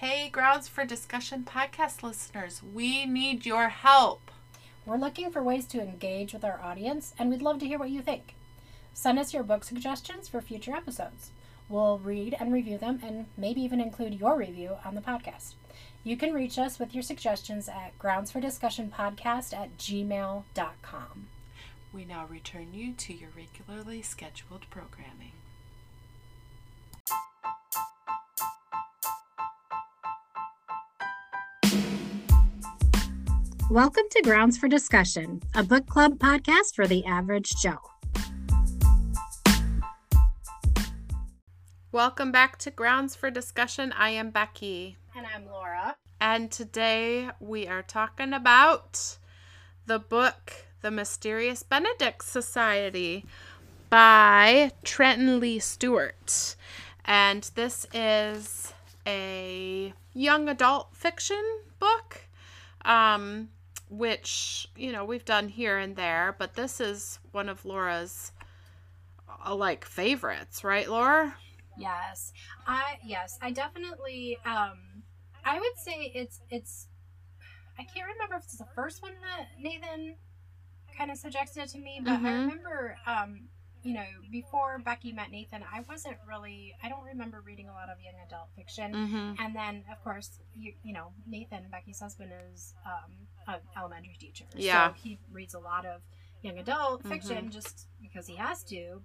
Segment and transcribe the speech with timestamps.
[0.00, 4.30] Hey, Grounds for Discussion podcast listeners, we need your help.
[4.86, 7.90] We're looking for ways to engage with our audience, and we'd love to hear what
[7.90, 8.34] you think.
[8.94, 11.32] Send us your book suggestions for future episodes.
[11.68, 15.52] We'll read and review them, and maybe even include your review on the podcast.
[16.02, 21.26] You can reach us with your suggestions at groundsfordiscussionpodcast at gmail.com.
[21.92, 25.32] We now return you to your regularly scheduled programming.
[33.70, 37.78] Welcome to Grounds for Discussion, a book club podcast for the average Joe.
[41.92, 43.92] Welcome back to Grounds for Discussion.
[43.92, 44.96] I am Becky.
[45.16, 45.94] And I'm Laura.
[46.20, 49.18] And today we are talking about
[49.86, 53.24] the book The Mysterious Benedict Society
[53.88, 56.56] by Trenton Lee Stewart.
[57.04, 58.72] And this is
[59.06, 62.22] a young adult fiction book.
[62.84, 63.50] Um,
[63.90, 68.30] which you know we've done here and there but this is one of laura's
[69.44, 71.34] uh, like favorites right laura
[71.76, 72.32] yes
[72.68, 74.78] i yes i definitely um
[75.44, 76.86] i would say it's it's
[77.78, 80.14] i can't remember if it's the first one that nathan
[80.96, 82.26] kind of suggested to me but Mhm.
[82.26, 83.48] i remember um
[83.82, 87.88] you know before becky met nathan i wasn't really i don't remember reading a lot
[87.88, 89.42] of young adult fiction mm-hmm.
[89.42, 93.10] and then of course you, you know nathan becky's husband is um,
[93.54, 94.88] an elementary teacher Yeah.
[94.88, 96.02] so he reads a lot of
[96.42, 97.52] young adult fiction Mhm.
[97.52, 99.02] just because he has to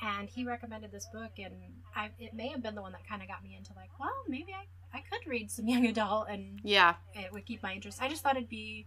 [0.00, 1.54] and he recommended this book and
[1.94, 4.10] I, it may have been the one that kind of got me into like well
[4.26, 8.00] maybe I, I could read some young adult and yeah it would keep my interest
[8.02, 8.86] i just thought it'd be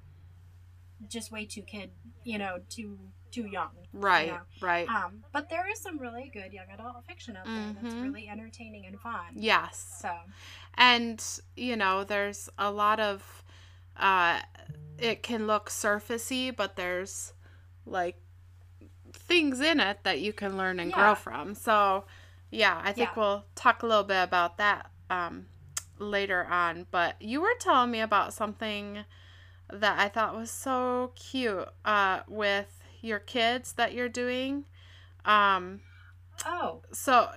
[1.08, 1.92] just way too kid
[2.24, 2.98] you know too
[3.32, 4.40] too young right you know?
[4.62, 8.04] right um but there is some really good young adult fiction out there that's Mhm.
[8.04, 10.12] really entertaining and fun yes so
[10.76, 13.44] and you know there's a lot of
[13.98, 14.40] uh
[14.98, 17.34] it can look surfacey but there's
[17.86, 18.18] like
[19.14, 20.96] things in it that you can learn and Yeah.
[20.96, 22.06] grow from so
[22.52, 23.22] yeah i think Yeah.
[23.22, 25.46] we'll talk a little bit about that um
[26.00, 29.06] later on but you were telling me about something
[29.72, 34.66] that i thought was so cute uh with your kids that you're doing
[35.26, 35.80] um
[36.46, 37.30] oh so,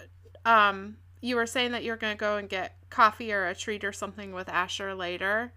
[0.45, 3.93] um, you were saying that you're gonna go and get coffee or a treat or
[3.93, 5.53] something with Asher later.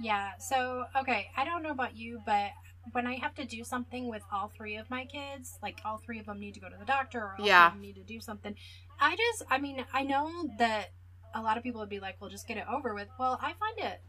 [0.00, 2.50] Yeah, so okay, I don't know about you, but
[2.92, 6.18] when I have to do something with all three of my kids, like all three
[6.18, 7.62] of them need to go to the doctor or all Yeah.
[7.62, 8.54] three of them need to do something,
[9.00, 10.92] I just, I mean, I know that
[11.34, 13.08] a lot of people would be like, well, just get it over with.
[13.18, 14.00] Well, I find it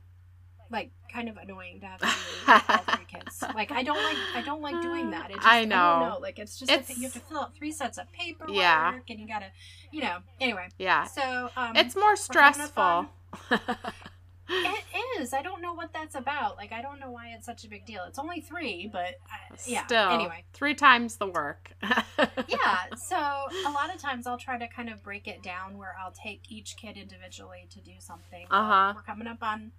[0.72, 3.44] like kind of annoying to have to do all three kids.
[3.56, 5.32] Like, I don't like, I don't like doing that.
[5.32, 5.98] Just, I I know.
[6.00, 6.18] don't know.
[6.22, 9.00] Like, it's just, It's- a, you have to fill out three sets of paperwork Yeah.
[9.10, 9.48] and you gotta,
[9.92, 10.68] you know, anyway.
[10.78, 13.08] Yeah, So, um, it's more stressful.
[14.52, 15.34] It is.
[15.34, 16.58] I don't know what that's about.
[16.58, 18.04] Like, I don't know why it's such a big deal.
[18.08, 19.86] It's only three, but I, yeah.
[19.86, 21.72] Still, Anyway, three times the work.
[22.48, 22.86] yeah.
[22.98, 26.12] So a lot of times I'll try to kind of break it down where I'll
[26.14, 28.46] take each kid individually to do something.
[28.50, 28.94] Uh-huh.
[28.96, 29.72] We're coming up on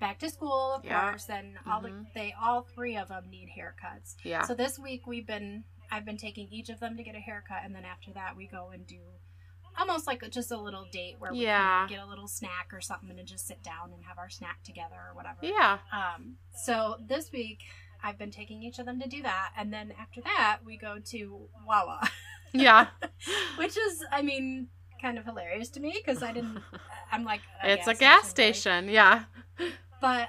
[0.00, 1.08] back to school, of Yeah.
[1.10, 2.12] course, and all the, Mhm.
[2.14, 4.16] they all three of them need haircuts.
[4.24, 4.42] yeah.
[4.42, 7.58] So this week we've been I've been taking each of them to get a haircut,
[7.62, 8.98] and then after that we go and do
[9.78, 11.86] almost like just a little date where we Yeah.
[11.88, 14.96] get a little snack or something and just sit down and have our snack together
[15.08, 15.38] or whatever.
[15.42, 15.78] yeah.
[15.92, 17.60] Um, so this week
[18.02, 20.98] I've been taking each of them to do that, and then after that we go
[21.06, 22.08] to Wawa,
[22.52, 22.88] Yeah.
[23.56, 24.68] which is I mean
[25.00, 26.58] kind of hilarious to me because I didn't.
[27.12, 28.26] I'm like it's a gas right?
[28.30, 28.88] station.
[28.88, 29.24] Yeah.
[30.00, 30.28] but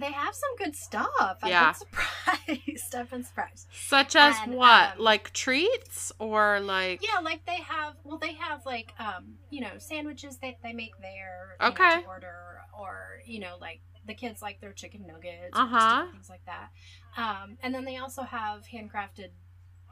[0.00, 1.38] they have some good stuff.
[1.42, 1.66] I've Yeah.
[1.66, 2.94] been surprised.
[2.96, 3.66] I've been surprised.
[3.72, 4.92] Such as And, what?
[4.96, 7.94] um, like treats or like Yeah, like they have.
[8.04, 11.56] Well, they have like um, you know, sandwiches that they make there.
[11.60, 12.00] know, Okay.
[12.02, 16.06] to order, or you know, like the kids like their chicken nuggets, Uh-huh.
[16.12, 16.70] things like that.
[17.16, 19.30] Um, and then they also have handcrafted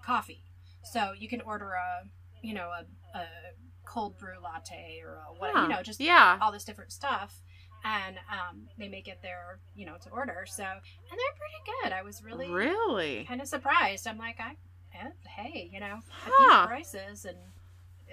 [0.05, 0.43] coffee,
[0.83, 2.05] so you can order a,
[2.43, 3.27] you know, a, a
[3.84, 5.62] cold brew latte or a what, Huh.
[5.62, 6.39] you know, just Yeah.
[6.41, 7.42] all this different stuff.
[7.84, 10.45] And um, they make it there, you know, to order.
[10.49, 10.73] So, and
[11.11, 11.93] they're pretty good.
[11.93, 13.25] I was really, Really?
[13.28, 14.07] kind of surprised.
[14.09, 14.57] I'm like, I,
[14.95, 16.67] eh, hey, you know, Huh.
[16.67, 17.37] these prices, and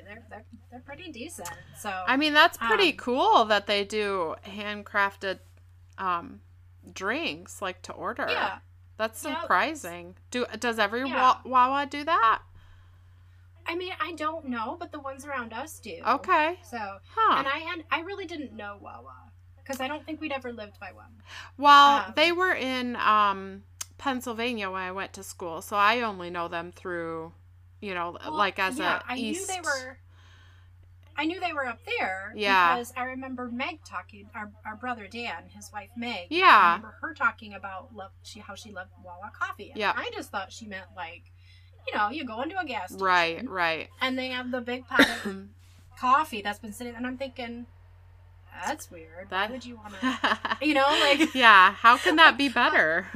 [0.06, 1.50] they're they're they're pretty decent.
[1.80, 5.40] So I mean, that's pretty Um, cool that they do handcrafted
[5.98, 6.42] um
[6.94, 8.28] drinks like to order.
[8.30, 8.60] yeah,
[8.98, 9.42] That's Yep.
[9.42, 10.16] surprising.
[10.30, 11.16] Do does every Yeah.
[11.16, 12.42] wa- Wawa do that?
[13.66, 16.02] I mean, I don't know, but the ones around us do.
[16.06, 16.60] Okay.
[16.64, 17.38] So, Huh.
[17.40, 19.23] and I had I really didn't know Wawa
[19.64, 21.12] because I don't think we'd ever lived by one.
[21.58, 23.64] well, um, they were in um
[23.98, 27.32] Pennsylvania when I went to school, so I only know them through,
[27.82, 29.48] you know, Well, like as yeah, a I east.
[29.50, 29.98] knew they were.
[31.16, 32.34] I knew they were up there.
[32.36, 32.74] Yeah.
[32.76, 36.26] Because I remember Meg talking, our, our brother Dan, his wife Meg.
[36.32, 36.48] Yeah.
[36.50, 39.70] I remember her talking about love, she how she loved Wawa coffee.
[39.70, 39.94] And Yeah.
[39.96, 41.22] I just thought she meant like,
[41.88, 43.06] you know, you go into a gas station.
[43.06, 43.90] Right, right.
[44.02, 45.44] And they have the big pot of
[46.00, 47.68] coffee that's been sitting, and I'm thinking,
[48.66, 49.30] that's weird.
[49.30, 53.08] That- Why would you want to, you know, like, yeah, how can that be better?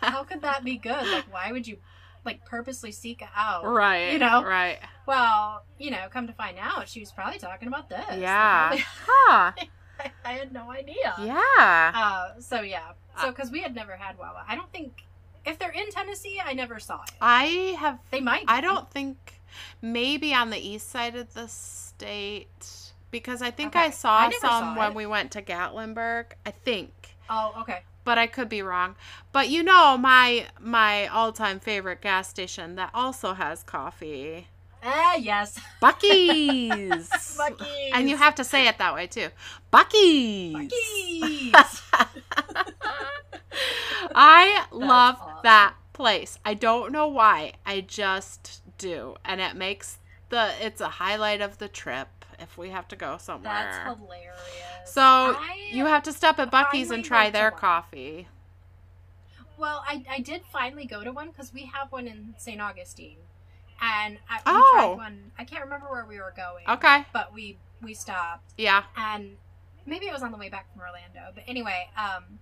[0.00, 1.06] how could that be good?
[1.06, 1.78] Like, why would you,
[2.24, 3.64] like, purposely seek it out?
[3.64, 4.12] right.
[4.12, 4.42] You know?
[4.44, 4.78] Right.
[5.06, 8.04] Well, you know, come to find out, she was probably talking about this.
[8.16, 8.76] Yeah.
[9.06, 9.52] Huh.
[9.56, 11.14] I, I had no idea.
[11.22, 11.92] Yeah.
[11.94, 12.92] Uh, so yeah.
[13.20, 15.02] So because we had never had Wawa, I don't think
[15.44, 17.10] if they're in Tennessee, I never saw it.
[17.20, 18.44] I have They might.
[18.48, 19.40] I don't think
[19.82, 23.86] maybe on the east side of the state because I think Okay.
[23.86, 26.26] I saw I some saw when we went to Gatlinburg.
[26.46, 27.16] I think.
[27.28, 27.82] Oh, okay.
[28.04, 28.96] But I could be wrong.
[29.32, 34.46] But you know my my all-time favorite gas station that also has coffee.
[34.82, 35.60] Ah, yes.
[35.80, 37.08] Bucky's.
[37.38, 37.92] Buc-ee's.
[37.92, 39.28] And you have to say it that way too.
[39.70, 40.54] Bucky's.
[40.56, 41.82] Buc-ee's.
[44.14, 45.36] I love awesome.
[45.42, 46.38] that place.
[46.44, 47.52] I don't know why.
[47.66, 49.16] I just do.
[49.24, 49.98] And it makes
[50.30, 53.52] the it's a highlight of the trip if we have to go somewhere.
[53.52, 54.40] That's hilarious.
[54.86, 58.26] so I- you have to stop at Bucky's and try their coffee.
[59.58, 62.60] Well, I, I did finally go to one because we have one in St.
[62.60, 63.18] Augustine,
[63.80, 64.70] and I Oh.
[64.74, 65.32] tried one.
[65.38, 66.66] I can't remember where we were going.
[66.68, 67.04] Okay.
[67.12, 68.84] But we we stopped, Yeah.
[68.96, 69.36] and
[69.86, 71.32] maybe it was on the way back from Orlando.
[71.34, 72.38] But anyway, um,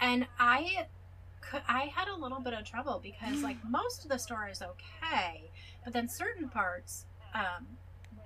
[0.00, 0.86] and I
[1.40, 4.62] could I had a little bit of trouble because like most of the store is
[4.62, 5.50] okay,
[5.84, 7.66] but then certain parts, um,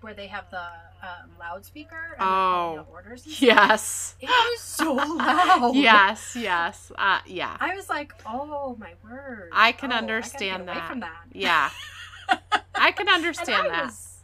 [0.06, 0.62] where they have the
[1.02, 2.86] um, loudspeaker and Oh.
[2.90, 4.14] orders, and stuff, Yes.
[4.20, 5.74] it was so loud.
[5.74, 6.92] Yes, yes.
[6.96, 7.56] Uh yeah.
[7.60, 9.50] I was like, oh my word.
[9.52, 11.00] I can Oh, I understand away that.
[11.00, 11.24] That.
[11.32, 11.70] Yeah.
[12.74, 13.86] I can understand and I that.
[13.86, 14.18] was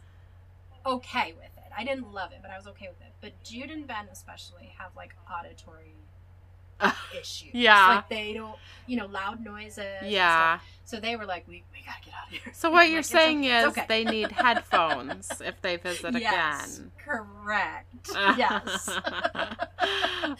[0.85, 1.71] okay with it.
[1.77, 3.13] I didn't love it, but I was okay with it.
[3.21, 5.95] But Jude and Ben especially have like auditory
[7.19, 7.53] issues.
[7.53, 7.95] Yeah.
[7.95, 8.55] Like they don't,
[8.87, 10.03] you know, loud noises.
[10.05, 10.59] Yeah.
[10.85, 12.53] So they were like, we, we gotta get out of here.
[12.53, 13.85] So what you're saying is okay.
[13.87, 16.91] they need headphones if they visit yes, again.
[16.97, 18.09] correct.
[18.37, 18.89] yes.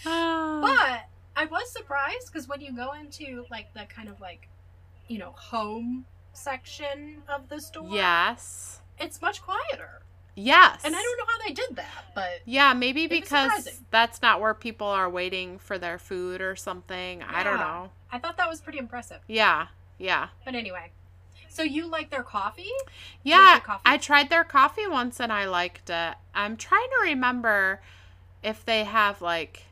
[0.05, 4.47] But I was surprised because when you go into like the kind of like,
[5.07, 8.79] you know, home section of the store, yes.
[8.99, 10.01] it's much quieter.
[10.35, 10.81] Yes.
[10.83, 14.55] And I don't know how they did that, but Yeah, maybe because that's not where
[14.55, 17.21] people are waiting for their food or something.
[17.21, 17.91] I don't know.
[18.11, 19.19] I thought that was pretty impressive.
[19.27, 19.67] Yeah.
[19.99, 20.29] Yeah.
[20.43, 20.91] But anyway,
[21.53, 22.71] so you like their coffee?
[23.23, 23.81] Yeah, their coffee?
[23.85, 26.15] I tried their coffee once and I liked it.
[26.33, 27.81] I'm trying to remember
[28.41, 29.63] if they have like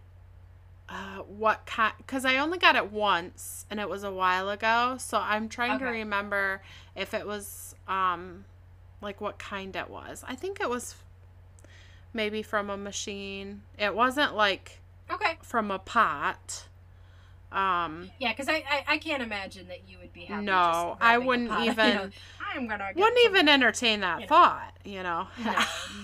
[0.88, 4.98] uh, what kind because I only got it once and it was a while ago.
[5.00, 6.62] So I'm trying to remember
[6.96, 8.46] if it was um
[9.02, 10.24] like what kind it was.
[10.28, 10.96] I think it was
[12.14, 13.64] maybe from a machine.
[13.80, 14.80] It wasn't like
[15.10, 15.38] Okay.
[15.42, 16.68] from a pot.
[17.52, 20.46] Um Yeah, because I, I I can't imagine that you would be happy.
[20.46, 22.10] No, I wouldn't pot, you even- know,
[22.54, 22.90] I'm gonna.
[22.96, 24.28] wouldn't even entertain that you know.
[24.28, 25.28] thought, you know.
[25.46, 25.52] No,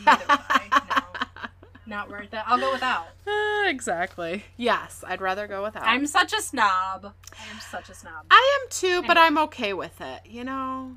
[0.05, 0.91] neither would I.
[1.05, 1.47] No,
[1.97, 2.41] not worth it.
[2.45, 3.07] I'll go without.
[3.27, 4.45] Uh, exactly.
[4.55, 5.83] Yes, I'd rather go without.
[5.83, 7.13] I'm such a snob.
[7.33, 8.25] I am such a snob.
[8.31, 10.21] I am too, but I'm okay with it.
[10.25, 10.95] You know.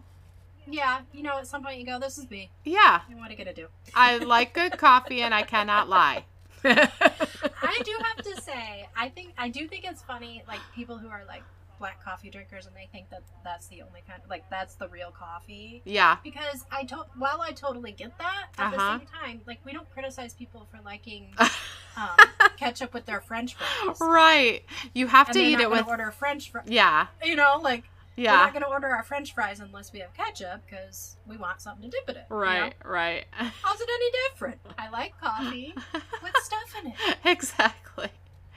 [0.68, 2.50] Yeah, you know, at some point you go, "This is me.
[2.64, 6.26] Yeah, What are you gonna do?" I like good coffee, and I cannot lie.
[6.64, 11.08] I do have to say, I think I do think it's funny, like people who
[11.08, 11.42] are like
[11.78, 15.10] black coffee drinkers and they think that that's the only kind, like that's the real
[15.10, 15.80] coffee.
[15.86, 18.76] yeah, Because I to- while I totally get that, at Uh-huh.
[18.76, 21.34] the same time, like we don't criticize people for liking
[21.96, 22.16] um,
[22.58, 23.96] ketchup with their French fries.
[24.00, 24.62] right.
[24.94, 25.86] You have And to eat it with.
[25.86, 26.66] order French fries.
[26.68, 27.84] Yeah, You know, like
[28.28, 31.60] we're not going to order our French fries unless we have ketchup because we want
[31.60, 32.22] something to dip it in.
[32.28, 32.36] you know?
[32.36, 33.24] Right, right.
[33.32, 34.60] How's it any different?
[34.78, 35.74] I like coffee
[36.22, 36.94] with stuff in it.
[37.24, 38.08] exactly.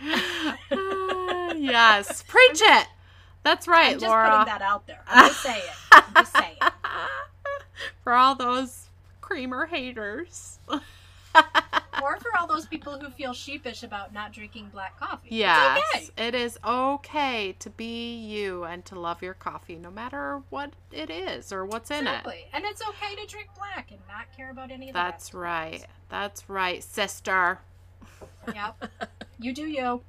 [0.01, 0.55] Uh,
[1.57, 2.87] yes, preach it.
[3.43, 4.29] That's right, I'm just Laura.
[4.29, 5.01] putting that out there.
[5.07, 5.61] I'm just saying.
[5.91, 6.55] I'm just saying.
[8.03, 8.89] For all those
[9.21, 10.59] creamer haters.
[12.03, 15.29] Or for all those people who feel sheepish about not drinking black coffee.
[15.31, 16.27] Yes, It's okay.
[16.27, 21.09] it is okay to be you and to love your coffee, no matter what it
[21.09, 22.09] is or what's in it.
[22.09, 22.45] Exactly.
[22.51, 25.85] And it's okay to drink black and not care about any of the That's right.
[26.09, 27.59] That's right, sister.
[28.53, 28.89] Yep.
[29.39, 30.01] You do you.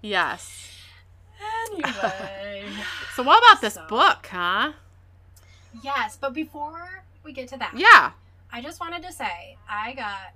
[0.00, 0.70] Yes.
[1.70, 2.64] Anyway.
[3.14, 4.72] So, what about this So- book, huh?
[5.82, 8.12] yes, but before we get to that, Yeah.
[8.52, 10.32] I just wanted to say I got,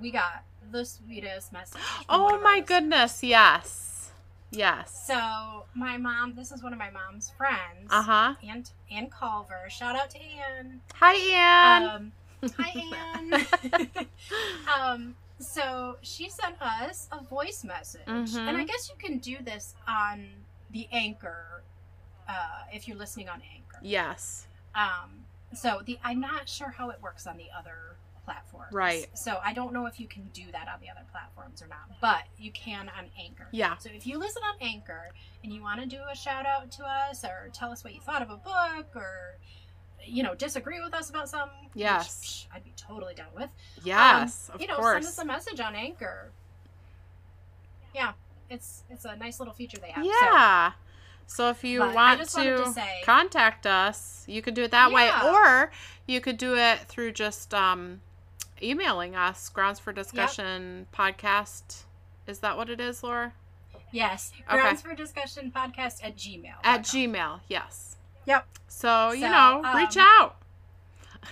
[0.00, 1.80] we got the sweetest message.
[2.08, 3.22] Oh my goodness.
[3.22, 4.10] Yes.
[4.50, 5.04] Yes.
[5.06, 7.88] So my mom, this is one of my mom's friends.
[7.90, 8.34] Uh huh.
[8.46, 9.68] Aunt Ann Culver.
[9.68, 10.80] Shout out to Ann.
[10.94, 11.84] Hi, Anne.
[11.88, 12.12] Um,
[12.56, 12.82] Hi,
[13.16, 14.06] Anne.
[14.80, 18.48] um, so she sent us a voice message, Mhm.
[18.48, 20.26] and I guess you can do this on
[20.70, 21.62] the Anchor
[22.28, 23.78] uh, if you're listening on Anchor.
[23.82, 24.46] yes.
[24.74, 25.24] Um,
[25.54, 27.96] so the I'm not sure how it works on the other
[28.28, 28.72] platforms.
[28.72, 29.06] Right.
[29.14, 31.98] So I don't know if you can do that on the other platforms or not,
[32.00, 33.48] but you can on Anchor.
[33.52, 33.76] Yeah.
[33.78, 35.10] So if you listen on Anchor
[35.42, 38.00] and you want to do a shout out to us or tell us what you
[38.00, 39.36] thought of a book or
[40.04, 42.20] you know disagree with us about something, which, Yes.
[42.22, 43.50] psh, I'd be totally down with.
[43.82, 44.48] Yes.
[44.50, 45.04] Um, of you know, course.
[45.04, 46.30] send us a message on Anchor.
[47.94, 48.12] Yeah,
[48.50, 50.04] it's it's a nice little feature they have.
[50.04, 50.72] Yeah.
[51.30, 54.90] So if you But want to, to say- contact us, you could do it that
[54.92, 55.70] way, or
[56.06, 58.00] you could do it through just um,
[58.62, 59.48] emailing us.
[59.48, 61.82] Grounds for Discussion podcast.
[62.26, 63.32] Is that what it is, Laura?
[63.90, 64.60] yes, Okay.
[64.60, 66.56] grounds for discussion podcast at Gmail.
[66.62, 67.96] At Gmail, yes.
[68.26, 68.46] Yep.
[68.68, 70.36] So you So, know, reach um, out.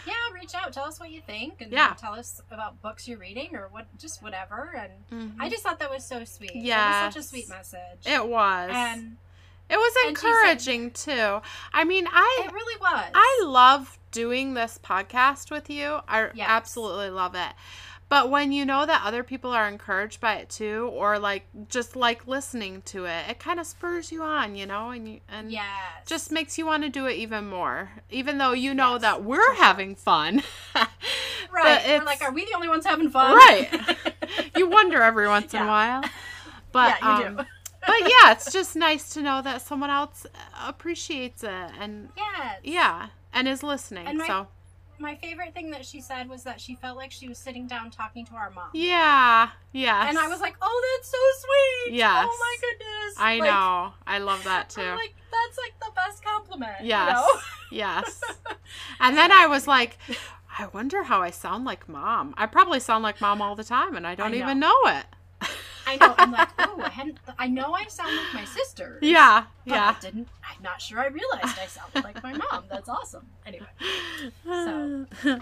[0.07, 0.73] Yeah, reach out.
[0.73, 1.95] Tell us what you think, and Yeah.
[1.99, 4.75] tell us about books you're reading or what, just whatever.
[4.75, 4.93] And
[5.37, 5.37] Mhm.
[5.41, 6.55] I just thought that was so sweet.
[6.55, 8.07] yeah such a sweet message.
[8.07, 8.71] It was.
[8.73, 9.17] and
[9.69, 11.43] it was she said- encouraging too.
[11.75, 13.11] I mean, I it really was.
[13.15, 16.01] I love doing this podcast with you.
[16.09, 16.47] I Yes.
[16.49, 17.53] absolutely love it.
[18.09, 21.97] But when you know that other people are encouraged by it too, or like just
[21.97, 25.51] like listening to it, it kind of spurs you on, you know, and you and
[25.51, 25.65] yes,
[26.07, 29.25] just makes you want to do it even more, even though you know Yes, that
[29.25, 30.43] we're having fun.
[30.75, 30.89] right.
[31.53, 33.35] but We're like, are we the only ones having fun?
[33.35, 33.69] Right.
[34.57, 36.03] you wonder every once in a while.
[36.73, 37.43] But yeah, you um, do.
[37.87, 40.27] but yeah, it's just nice to know that someone else
[40.67, 42.61] appreciates it and yes.
[42.63, 43.07] yeah,
[43.37, 44.07] and is listening.
[44.07, 44.49] And my- so
[44.99, 47.91] My favorite thing that she said was that she felt like she was sitting down
[47.91, 48.71] talking to our mom.
[48.73, 50.09] yeah, yes.
[50.09, 51.93] And I was like, oh, that's so sweet.
[51.93, 52.27] Oh yes.
[52.31, 53.15] Oh my goodness.
[53.19, 53.93] I Like, know.
[54.07, 54.81] I love that too.
[54.81, 56.81] I'm like, that's like the best compliment.
[56.81, 57.13] you Yes.
[57.13, 57.27] know?
[57.71, 58.23] yes.
[59.01, 59.99] And then I was like,
[60.59, 62.35] I wonder how I sound like mom.
[62.39, 65.05] I probably sound like mom all the time and I don't I even know it.
[65.87, 66.15] I know.
[66.19, 67.19] I'm like, oh, I hadn't.
[67.39, 68.99] I know I sound like my sister.
[69.03, 69.45] Yeah.
[69.65, 69.95] But Yeah.
[69.97, 70.29] I didn't.
[70.43, 72.65] I'm not sure I realized I sounded like my mom.
[72.69, 73.27] That's awesome.
[73.47, 73.67] Anyway,
[74.45, 75.07] So-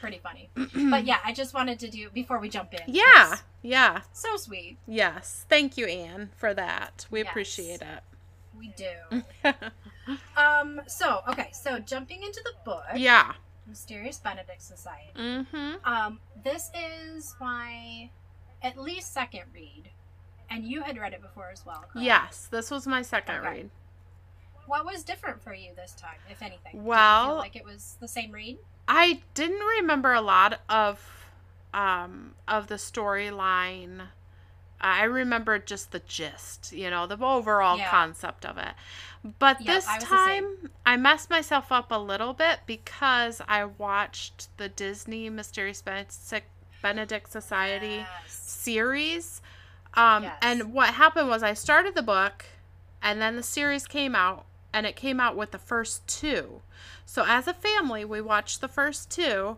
[0.00, 0.50] pretty funny.
[0.90, 2.80] But yeah, I just wanted to do before we jump in.
[2.88, 4.00] Yeah, Yeah.
[4.12, 4.78] So sweet.
[4.86, 5.46] Yes.
[5.48, 7.06] Thank you, Anne, for that.
[7.10, 7.28] We Yes.
[7.30, 8.00] appreciate it.
[8.58, 9.22] We do.
[10.36, 10.80] Um.
[10.86, 11.48] So okay.
[11.52, 13.32] So jumping into the book, yeah.
[13.66, 15.10] Mysterious Benedict Society.
[15.16, 15.84] Mm-hmm.
[15.84, 16.20] Um.
[16.44, 18.08] This is my
[18.62, 19.90] at least second read,
[20.50, 21.80] and you had read it before as well.
[21.92, 22.04] correct?
[22.04, 22.48] Yes.
[22.50, 23.48] This was my second Okay.
[23.48, 23.70] read.
[24.66, 26.84] What was different for you this time, if anything?
[26.84, 28.58] Well- like it was the same read.
[28.88, 31.12] I didn't remember a lot of
[31.74, 34.08] um of the storyline.
[34.80, 37.90] I remember just the gist, you know, the overall Yeah.
[37.90, 38.74] concept of it.
[39.38, 44.68] But this I time I messed myself up a little bit because I watched the
[44.68, 45.82] Disney Mysterious
[46.82, 48.45] Benedict Society Yes.
[48.66, 49.40] Series.
[49.94, 50.36] Um, Yes.
[50.42, 52.44] And what happened was I started the book,
[53.02, 56.60] and then the series came out, and it came out with the first two.
[57.06, 59.56] So as a family, we watched the first two,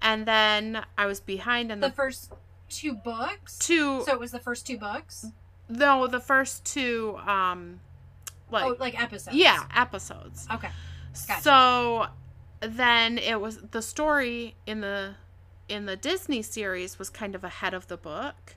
[0.00, 2.32] and then I was behind in The the, first
[2.68, 3.58] two books.
[3.58, 4.02] two.
[4.04, 5.26] So it was the first two books.
[5.68, 7.18] no, the first two.
[7.26, 7.80] Um,
[8.50, 9.36] like oh, like episodes.
[9.36, 10.46] yeah, episodes.
[10.52, 10.68] Okay.
[11.28, 11.42] Gotcha.
[11.42, 12.06] So
[12.60, 15.14] then it was the story in the
[15.68, 18.54] in the Disney series was kind of ahead of the book.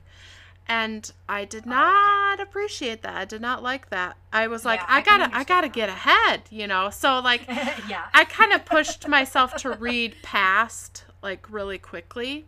[0.70, 1.70] And I did Oh, okay.
[1.70, 3.16] not appreciate that.
[3.16, 4.16] I did not like that.
[4.32, 5.72] I was like, Yeah, I, I gotta, I gotta that.
[5.74, 6.90] get ahead, you know.
[6.90, 7.46] So like,
[7.88, 8.04] yeah.
[8.12, 12.46] I kind of pushed myself to read past like really quickly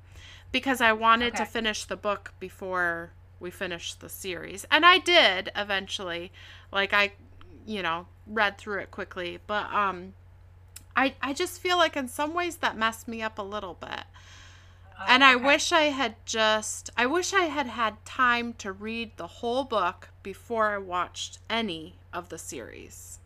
[0.53, 4.67] because I wanted to finish the book before we finished the series.
[4.71, 6.31] And I did eventually.
[6.71, 7.13] Like I,
[7.67, 10.13] you know, read through it quickly, but um
[10.95, 14.05] I I just feel like in some ways that messed me up a little bit.
[15.07, 15.45] And I Okay.
[15.45, 20.11] wish I had just I wish I had had time to read the whole book
[20.23, 23.19] before I watched any of the series.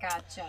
[0.00, 0.46] Gotcha.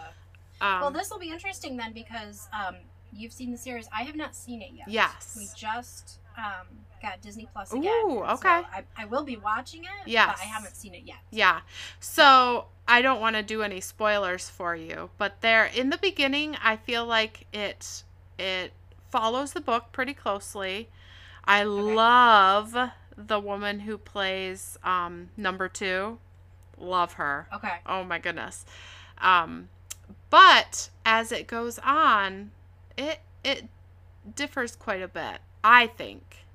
[0.62, 2.76] Um, well, this will be interesting then because um,
[3.14, 3.88] you've seen the series.
[3.94, 4.88] I have not seen it yet.
[4.90, 5.36] Yes.
[5.38, 6.68] We just um,
[7.02, 7.86] got Disney Plus again.
[8.06, 8.50] Ooh, so okay.
[8.50, 9.90] I, I will be watching it.
[10.06, 10.28] Yes.
[10.28, 11.18] But I haven't seen it yet.
[11.32, 11.62] Yeah.
[12.00, 16.56] So I don't want to do any spoilers for you, but there in the beginning,
[16.62, 18.04] I feel like it
[18.38, 18.72] it
[19.10, 20.90] follows the book pretty closely.
[21.46, 22.76] I love
[23.18, 26.20] the woman who plays um, number two.
[26.78, 27.48] Love her.
[27.54, 27.80] Okay.
[27.86, 28.66] Oh my goodness.
[29.20, 29.70] Um,
[30.30, 32.52] but as it goes on,
[32.98, 33.66] it it
[34.36, 35.40] differs quite a bit.
[35.64, 36.46] I think.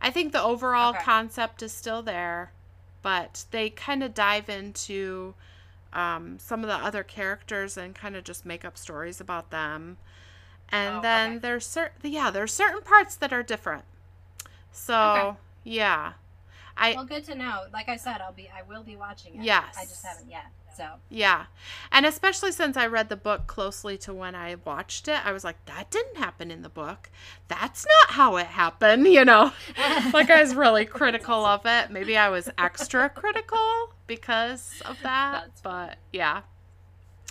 [0.00, 1.02] I think the overall Okay.
[1.02, 2.52] concept is still there,
[3.02, 5.34] but they kind of dive into
[5.92, 9.98] um, some of the other characters and kind of just make up stories about them.
[10.70, 11.38] And Oh, then okay.
[11.38, 13.84] there's certain yeah, there's certain parts that are different.
[14.70, 15.38] So, Okay.
[15.64, 16.12] yeah.
[16.76, 17.64] I Well, good to know.
[17.72, 19.42] Like I said, I'll be I will be watching it.
[19.42, 19.74] Yes.
[19.76, 20.46] I just haven't yet.
[20.76, 21.46] So Yeah.
[21.90, 25.42] And especially since I read the book closely to when I watched it, I was
[25.42, 27.10] like, that didn't happen in the book.
[27.48, 29.50] That's not how it happened, you know?
[30.12, 31.90] like I was really critical of it.
[31.90, 35.46] Maybe I was extra critical because of that.
[35.46, 36.42] That's but yeah,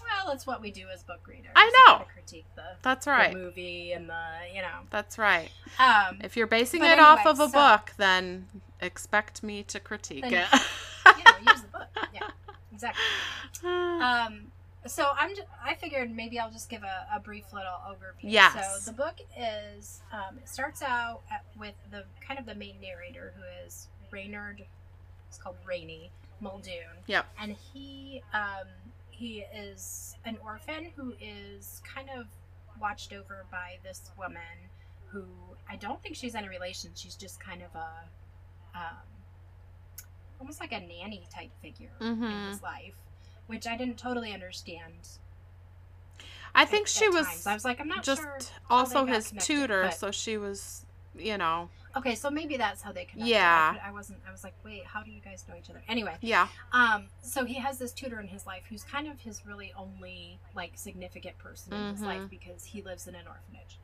[0.08, 1.52] well, it's what we do as book readers.
[1.56, 2.06] I know.
[2.14, 3.34] critique the, that's the right.
[3.34, 4.24] movie and the
[4.54, 4.80] you know.
[4.90, 5.50] That's right.
[5.80, 8.48] Um, If you're basing it off of a so- book, then
[8.82, 10.62] expect me to critique Then- it.
[11.18, 11.88] you know, use the book.
[12.14, 12.30] Yeah,
[12.74, 13.04] exactly.
[13.64, 14.52] Um,
[14.86, 15.32] so I'm.
[15.36, 18.22] Just, I figured maybe I'll just give a, a brief little overview.
[18.22, 18.86] Yes.
[18.86, 20.02] So the book is.
[20.14, 24.64] Um, it starts out at, with the kind of the main narrator who is Reynard.
[25.28, 27.02] It's called Reynie Muldoon.
[27.08, 27.26] Yep.
[27.42, 28.68] And he um,
[29.18, 32.28] he is an orphan who is kind of
[32.80, 34.70] watched over by this woman
[35.08, 35.24] who
[35.70, 36.92] I don't think she's in a relation.
[36.94, 37.90] She's just kind of a.
[38.78, 38.98] Um,
[40.40, 42.50] almost like a nanny type figure in Mhm.
[42.50, 42.94] his life,
[43.48, 45.10] which I didn't totally understand.
[46.54, 47.48] I think she was times.
[47.48, 48.38] I was like, I'm not just sure.
[48.70, 50.86] also his tutor, but- so she was,
[51.20, 53.32] you know, Okay, so maybe that's how they connected.
[53.32, 53.76] Yeah.
[53.84, 54.20] I, I wasn't.
[54.28, 55.82] I was like, wait, how do you guys know each other?
[55.88, 56.48] Anyway, yeah.
[56.72, 60.40] um, so he has this tutor in his life who's kind of his really only
[60.56, 62.06] like significant person in his Mhm.
[62.06, 63.80] life because he lives in an orphanage.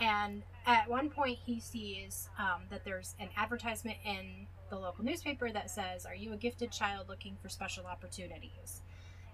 [0.00, 5.50] And at one point, he sees um, that there's an advertisement in the local newspaper
[5.50, 8.82] that says, "Are you a gifted child looking for special opportunities?"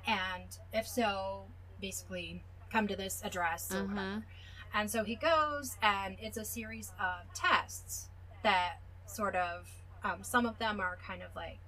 [0.06, 1.44] And if so,
[1.80, 3.88] basically, come to this address or Mhm.
[3.88, 4.26] whatever.
[4.74, 8.08] And so he goes, and it's a series of tests
[8.42, 9.68] that sort of,
[10.02, 11.60] um, some of them are kind of like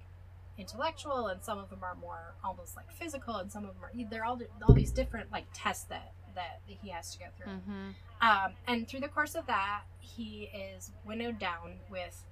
[0.57, 3.91] intellectual, and some of them are more almost like physical, and some of them are
[4.09, 7.53] they're all all these different like tests that that he has to go through.
[7.53, 7.89] hmm
[8.21, 12.23] Um, and through the course of that, he is winnowed down with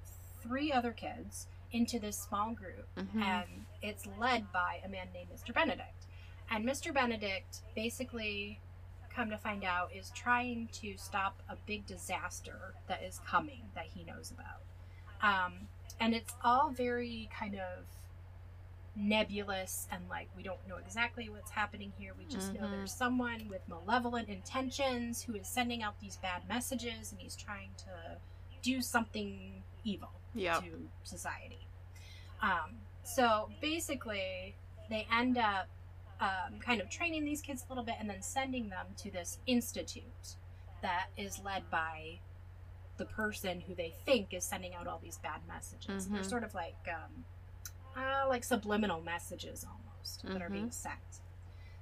[0.42, 3.22] three other kids into this small group, Mhm.
[3.22, 5.54] and it's led by a man named Mr.
[5.54, 6.06] Benedict.
[6.50, 6.94] And Mr.
[6.94, 8.60] Benedict, basically,
[9.16, 13.86] come to find out, is trying to stop a big disaster that is coming that
[13.86, 14.62] he knows about.
[15.22, 15.54] Um,
[16.00, 17.86] and it's all very kind of
[18.98, 22.14] nebulous and like we don't know exactly what's happening here.
[22.18, 22.72] We just know Mhm.
[22.72, 27.74] there's someone with malevolent intentions who is sending out these bad messages and he's trying
[27.76, 28.20] to
[28.62, 30.64] do something evil Yep.
[30.64, 31.68] to society.
[32.42, 34.56] Um, so basically,
[34.90, 35.68] they end up
[36.20, 39.40] um, kind of training these kids a little bit and then sending them to this
[39.48, 40.36] institute
[40.82, 42.20] that is led by
[42.98, 46.08] the person who they think is sending out all these bad messages.
[46.08, 46.30] They're Mhm.
[46.30, 47.26] sort of like um,
[47.98, 50.74] uh, like subliminal messages almost that are being Mhm.
[50.74, 51.22] sent.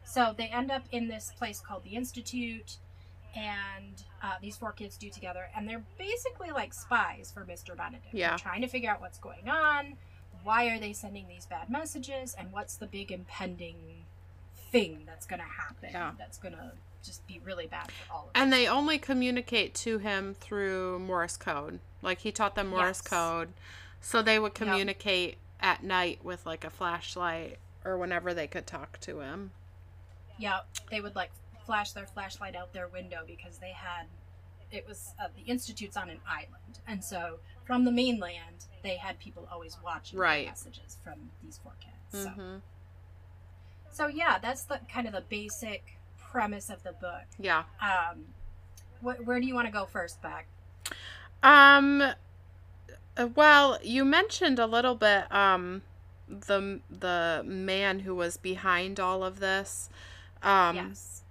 [0.03, 2.77] So they end up in this place called the Institute,
[3.35, 7.75] and uh, these four kids do together, and they're basically like spies for Mr.
[7.75, 8.13] Benedict.
[8.13, 8.29] Yeah.
[8.29, 9.97] They're trying to figure out what's going on,
[10.43, 14.05] why are they sending these bad messages, and what's the big impending
[14.73, 16.11] thing that's going to happen Yeah.
[16.17, 16.71] that's going to
[17.05, 18.31] just be really bad for all of us.
[18.35, 21.79] And they only communicate to him through Morse code.
[22.01, 23.01] Like he taught them Morse Yes.
[23.01, 23.53] code.
[24.01, 24.55] So they would Yep.
[24.55, 29.51] communicate at night with like a flashlight or whenever they could talk to him.
[30.37, 31.31] Yeah, they would like
[31.65, 34.07] flash their flashlight out their window because they had
[34.71, 39.19] it was uh, the institute's on an island, and so from the mainland they had
[39.19, 40.47] people always watching Right.
[40.47, 42.23] messages from these four kids.
[42.23, 42.57] So, hmm
[43.93, 45.97] so yeah, that's the kind of the basic
[46.31, 47.25] premise of the book.
[47.39, 47.63] Yeah.
[47.81, 48.25] Um,
[49.01, 50.47] wh- where do you want to go first, Beck?
[51.41, 52.01] Um
[53.15, 55.83] uh, well, you mentioned a little bit um
[56.27, 59.89] the the man who was behind all of this.
[60.41, 61.21] Um yes.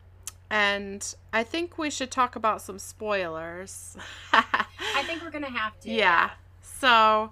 [0.51, 3.97] and I think we should talk about some spoilers.
[4.33, 5.91] I think we're gonna have to.
[5.91, 6.31] yeah.
[6.63, 7.31] So,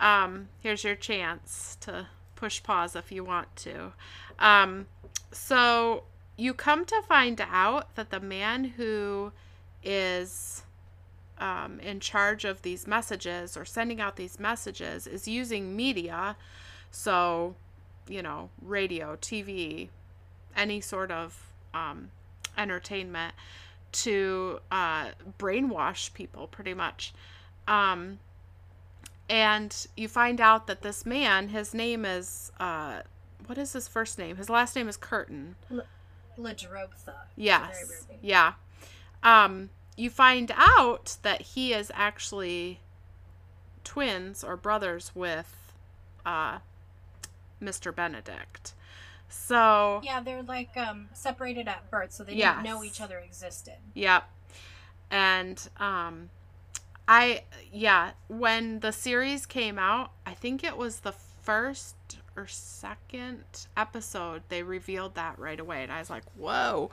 [0.00, 3.92] um, here's your chance to push pause if you want to.
[4.38, 4.86] Um,
[5.32, 6.04] so
[6.36, 9.32] you come to find out that the man who
[9.82, 10.62] is
[11.38, 16.36] um, in charge of these messages or sending out these messages is using media.
[16.90, 17.54] So,
[18.08, 19.88] you know, radio, TV,
[20.56, 22.10] any sort of um,
[22.56, 23.34] entertainment
[23.92, 27.12] to uh, brainwash people pretty much.
[27.68, 28.18] Um,
[29.28, 33.00] and you find out that this man, his name is, uh,
[33.46, 34.36] what is his first name?
[34.36, 35.56] His last name is Curtain.
[36.38, 37.14] Ledroptha.
[37.36, 37.74] Yes.
[37.76, 38.18] Very weird name.
[38.22, 38.52] Yeah.
[39.22, 42.80] Um, you find out that he is actually
[43.84, 45.72] twins or brothers with
[46.24, 46.58] uh,
[47.62, 47.94] Mr.
[47.94, 48.74] Benedict.
[49.28, 52.56] So, Yeah, they're like um, separated at birth, so they Yes.
[52.56, 53.74] didn't know each other existed.
[53.94, 54.28] Yep.
[55.10, 56.30] and um
[57.08, 61.94] I yeah, when the series came out, I think it was the first
[62.36, 63.44] or second
[63.76, 66.90] episode they revealed that right away and I was like, "Whoa."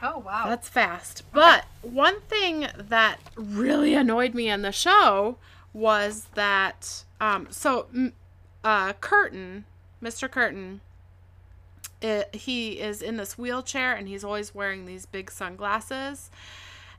[0.00, 0.44] Oh wow.
[0.46, 1.24] That's fast.
[1.32, 5.36] But one thing that really annoyed me in the show
[5.72, 7.86] was that um so
[8.62, 9.64] uh Curtain,
[10.02, 10.30] Mr.
[10.30, 10.80] Curtain
[12.00, 16.30] it, he is in this wheelchair and he's always wearing these big sunglasses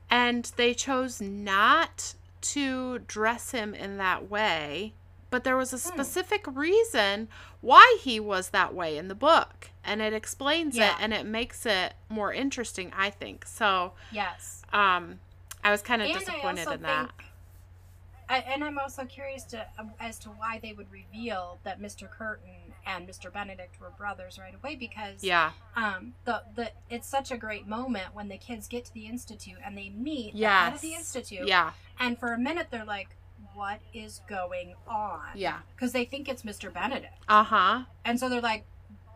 [0.09, 4.93] and they chose not to dress him in that way
[5.29, 7.27] but there was a specific reason
[7.61, 10.91] why he was that way in the book and it explains Yeah.
[10.91, 14.63] it and it makes it more interesting i think so yes.
[14.73, 15.19] um
[15.63, 17.29] i was kind of disappointed in that think,
[18.29, 22.09] I, and I'm also curious to um, as to why they would reveal that Mr.
[22.09, 23.33] Curtain and Mr.
[23.33, 28.13] Benedict were brothers right away because yeah um the the it's such a great moment
[28.13, 31.47] when the kids get to the institute and they meet the head of the institute
[31.47, 33.09] yeah and for a minute they're like
[33.59, 35.27] what is going on.
[35.35, 35.59] Yeah.
[35.75, 36.73] Because they think it's Mr.
[36.73, 37.13] Benedict.
[37.27, 37.83] Uh-huh.
[38.05, 38.65] And so they're like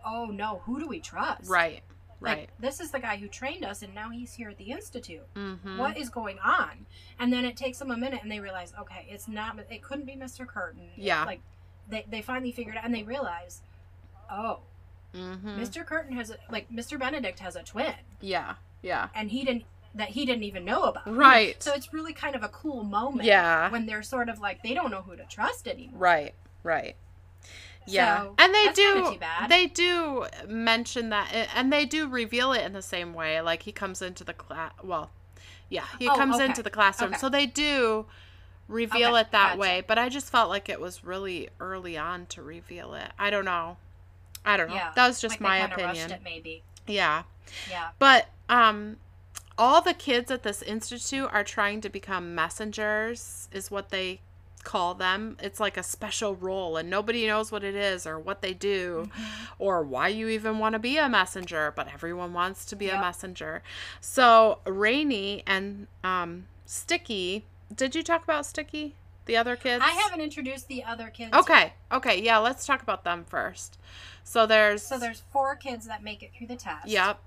[0.06, 1.50] oh no who do we trust?
[1.50, 1.82] Right
[2.20, 2.50] like right.
[2.60, 5.34] this is the guy who trained us and now he's here at the institute.
[5.36, 5.78] Mm-hmm.
[5.78, 6.86] what is going on?
[7.20, 10.06] And then it takes them a minute and they realize okay it's not it couldn't
[10.06, 10.90] be mr curtain.
[10.98, 11.24] Yeah.
[11.24, 11.40] like
[11.90, 13.62] they, they finally figured out and they realize
[14.30, 14.60] oh
[15.16, 15.58] mm-hmm.
[15.58, 17.96] mr curtain has a, like mr benedict has a twin.
[18.20, 19.08] Yeah yeah.
[19.16, 19.64] And he didn't
[19.96, 21.62] that he didn't even know about Right.
[21.62, 23.70] so it's really kind of a cool moment Yeah.
[23.70, 26.96] when they're sort of like they don't know who to trust anymore Right, right.
[27.86, 28.22] Yeah.
[28.24, 32.82] So, and they do they do mention that and they do reveal it in the
[32.82, 35.12] same way like he comes into the class well,
[35.70, 36.46] yeah, he Oh, comes okay.
[36.46, 37.12] into the classroom.
[37.12, 37.20] Okay.
[37.20, 38.06] So they do
[38.70, 39.60] reveal Okay, it that gotcha.
[39.60, 43.12] way, but I just felt like it was really early on to reveal it.
[43.20, 43.78] I don't know.
[44.46, 44.76] I don't know.
[44.76, 46.12] yeah That was just like my opinion.
[46.12, 47.24] it maybe Yeah.
[47.70, 48.98] yeah But um
[49.58, 54.20] all the kids at this institute are trying to become messengers is what they
[54.64, 55.38] call them.
[55.42, 59.10] It's like a special role and nobody knows what it is or what they do
[59.14, 59.54] Mm-hmm.
[59.60, 63.00] or why you even want to be a messenger, but everyone wants to be a
[63.00, 63.62] messenger.
[64.00, 68.96] So Reynie and um Sticky, did you talk about Sticky?
[69.26, 69.84] The other kids?
[69.86, 71.74] i haven't introduced the other kids Okay.
[71.92, 73.78] Okay, yeah, let's talk about them first.
[74.24, 76.88] So there's So there's four kids that make it through the test.
[76.88, 77.20] Yep.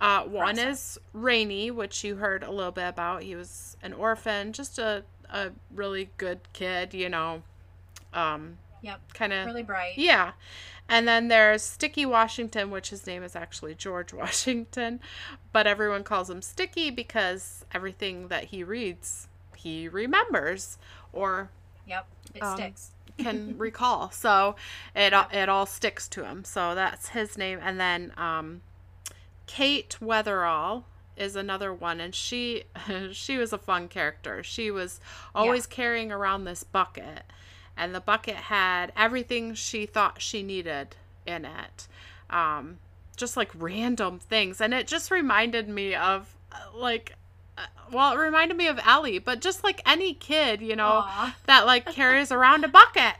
[0.00, 0.24] Uh,
[0.56, 3.22] is Reynie, which you heard a little bit about.
[3.22, 7.42] He was an orphan, just a, a really good kid, you know.
[8.12, 9.12] Um, Yep.
[9.12, 9.44] kind of.
[9.46, 9.98] Really bright.
[9.98, 10.32] Yeah.
[10.88, 15.00] And then there's Sticky Washington, which his name is actually George Washington,
[15.52, 20.78] but everyone calls him Sticky because everything that he reads, he remembers
[21.12, 21.50] or
[21.86, 22.06] Yep.
[22.34, 22.90] It Um, sticks.
[23.18, 24.10] can recall.
[24.10, 24.54] So
[24.94, 26.44] it all it all sticks to him.
[26.44, 27.58] So that's his name.
[27.62, 28.60] And then um,
[29.48, 30.84] Kate Wetherall
[31.16, 32.62] is another one, and she
[33.12, 34.44] she was a fun character.
[34.44, 35.00] She was
[35.34, 37.24] always carrying around this bucket,
[37.76, 40.94] and the bucket had everything she thought she needed
[41.26, 41.88] in it.
[42.30, 42.78] Um,
[43.16, 47.14] just like random things, and it just reminded me of uh, like.
[47.56, 51.36] uh, Well, it reminded me of Ellie, but just like any kid, you know, Aw.
[51.46, 53.14] that like carries around a bucket.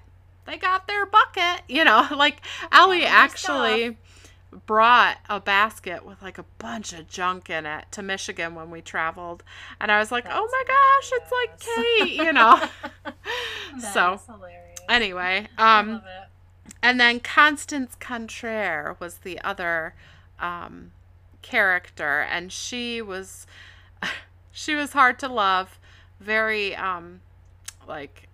[0.44, 3.96] They got their bucket, you know, like Ellie actually
[4.66, 8.80] brought a basket with like a bunch of junk in it to Michigan when we
[8.80, 9.42] traveled.
[9.80, 12.60] And I was like, "Oh my gosh, it's like Kate," you know.
[13.92, 14.80] So, hilarious.
[14.88, 16.02] anyway, um
[16.82, 19.94] and then Constance Contraire was the other
[20.38, 20.92] um,
[21.42, 23.46] character, and she was
[24.52, 25.78] she was hard to love.
[26.20, 27.20] Very um,
[27.86, 28.27] like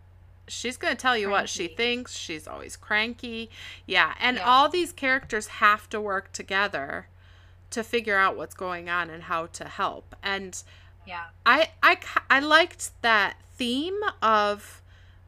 [0.48, 2.14] she's gonna tell you what she thinks.
[2.16, 3.50] She's always cranky.
[3.86, 4.44] Yeah, and Yeah.
[4.44, 7.08] all these characters have to work together
[7.70, 10.14] to figure out what's going on and how to help.
[10.22, 10.62] And
[11.06, 11.26] Yeah.
[11.44, 11.98] I I
[12.30, 14.80] I liked that theme of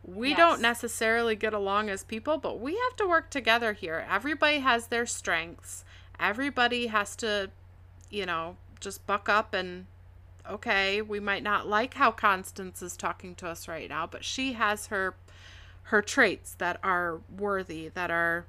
[0.02, 0.38] we Yes.
[0.38, 4.06] don't necessarily get along as people, but we have to work together here.
[4.08, 5.84] Everybody has their strengths.
[6.20, 7.50] Everybody has to,
[8.08, 9.86] you know, just buck up and
[10.50, 14.52] okay, we might not like how Constance is talking to us right now, but she
[14.54, 15.14] has her
[15.84, 18.44] her traits that are worthy, that are,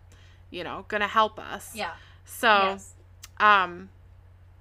[0.49, 1.75] you know, going to help us.
[1.75, 1.91] Yeah.
[2.25, 2.93] So, yes.
[3.39, 3.89] um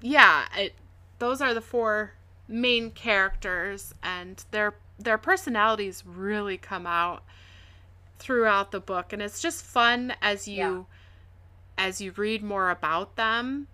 [0.01, 0.75] yeah it,
[1.19, 2.13] those are the four
[2.49, 7.23] main characters and their their personalities really come out
[8.19, 10.87] throughout the book and it's just fun as you
[11.77, 13.67] as you read more about them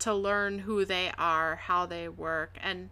[0.00, 2.90] to learn who they are how they work and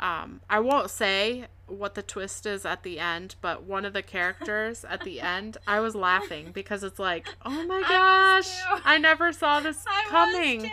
[0.00, 4.02] um i won't say what the twist is at the end but one of the
[4.02, 8.80] characters at the end i was laughing because it's like oh my gosh too.
[8.84, 10.70] i never saw this I coming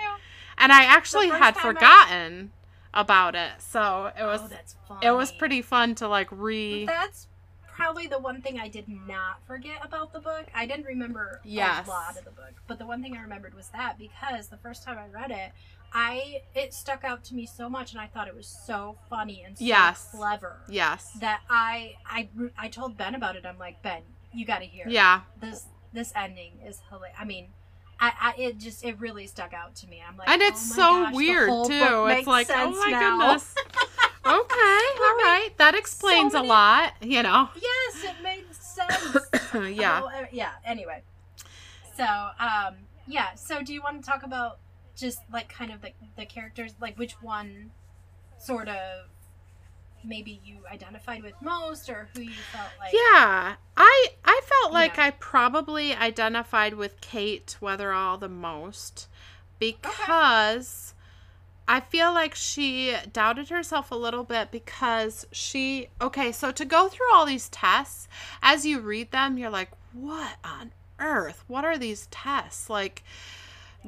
[0.58, 2.52] and I actually had time I- forgotten
[2.94, 3.52] about it.
[3.60, 5.08] So it was oh, that's funny.
[5.08, 7.28] it was pretty fun to like re That's
[7.76, 10.46] probably the one thing I did not forget about the book.
[10.54, 11.88] I didn't remember Yes.
[11.88, 14.58] a lot of the book, but the one thing I remembered was that because the
[14.58, 15.52] first time I read it,
[15.94, 19.44] I it stuck out to me so much, and I thought it was so funny
[19.46, 20.10] and so Yes.
[20.16, 21.12] clever Yes.
[21.20, 23.46] that I I I told Ben about it.
[23.46, 24.02] I'm like Ben,
[24.34, 24.86] you got to hear.
[24.88, 25.22] Yeah.
[25.40, 27.18] This this ending is hilarious.
[27.20, 27.48] I mean.
[28.04, 30.02] I, I, it just it really stuck out to me.
[30.02, 32.08] I'm like, And it's oh so gosh, weird too.
[32.08, 33.20] It's like, oh my now.
[33.20, 33.54] goodness.
[34.24, 35.50] Okay, all right.
[35.58, 37.50] That explains many- a lot, you know.
[37.56, 39.78] Yes, it made sense.
[39.78, 40.02] yeah.
[40.04, 40.52] Oh, uh, yeah.
[40.66, 41.02] Anyway,
[41.98, 42.04] so
[42.40, 42.76] um,
[43.08, 43.34] yeah.
[43.36, 44.60] So do you want to talk about
[44.96, 47.72] just like kind of the the characters, like which one
[48.38, 49.08] sort of
[50.04, 52.94] maybe you identified with most, or who you felt like?
[52.94, 55.06] Yeah, I I felt like Yeah.
[55.06, 59.08] I probably identified with Kate Wetherall the most
[59.60, 60.94] because
[61.72, 66.90] I feel like she doubted herself a little bit because she okay, so to go
[66.90, 68.10] through all these tests,
[68.44, 71.46] as you read them, you're like, what on earth?
[71.48, 72.70] What are these tests?
[72.70, 73.04] Like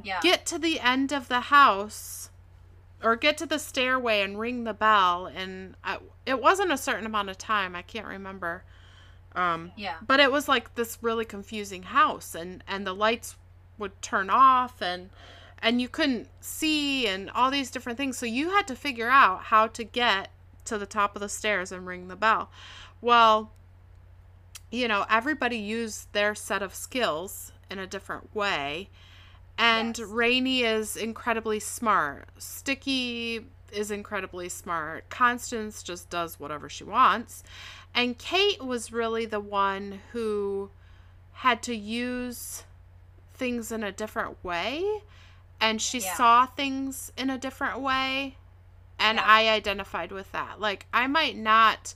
[0.01, 0.21] Yeah.
[0.21, 2.29] get to the end of the house
[3.03, 7.05] or get to the stairway and ring the bell and I, it wasn't a certain
[7.05, 8.63] amount of time i can't remember
[9.35, 9.97] um yeah.
[10.07, 13.35] but it was like this really confusing house and and the lights
[13.77, 15.09] would turn off and
[15.63, 19.45] and you couldn't see and all these different things so you had to figure out
[19.45, 20.29] how to get
[20.65, 22.51] to the top of the stairs and ring the bell
[23.01, 23.51] well
[24.69, 28.89] you know everybody used their set of skills in a different way
[29.57, 30.07] and Yes.
[30.07, 32.27] Reynie is incredibly smart.
[32.37, 35.09] Sticky is incredibly smart.
[35.09, 37.43] Constance just does whatever she wants.
[37.93, 40.71] And Kate was really the one who
[41.33, 42.63] had to use
[43.33, 45.03] things in a different way.
[45.63, 46.15] And she Yeah.
[46.15, 48.37] saw things in a different way.
[48.99, 49.25] And Yeah.
[49.25, 50.59] I identified with that.
[50.59, 51.95] Like, I might not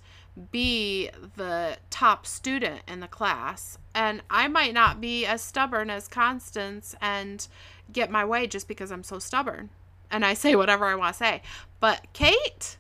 [0.52, 6.08] be the top student in the class and I might not be as stubborn as
[6.08, 7.48] Constance and
[7.92, 9.72] get my way just because I'm so stubborn
[10.12, 11.42] and I say whatever I want to say.
[11.80, 12.78] But Kate,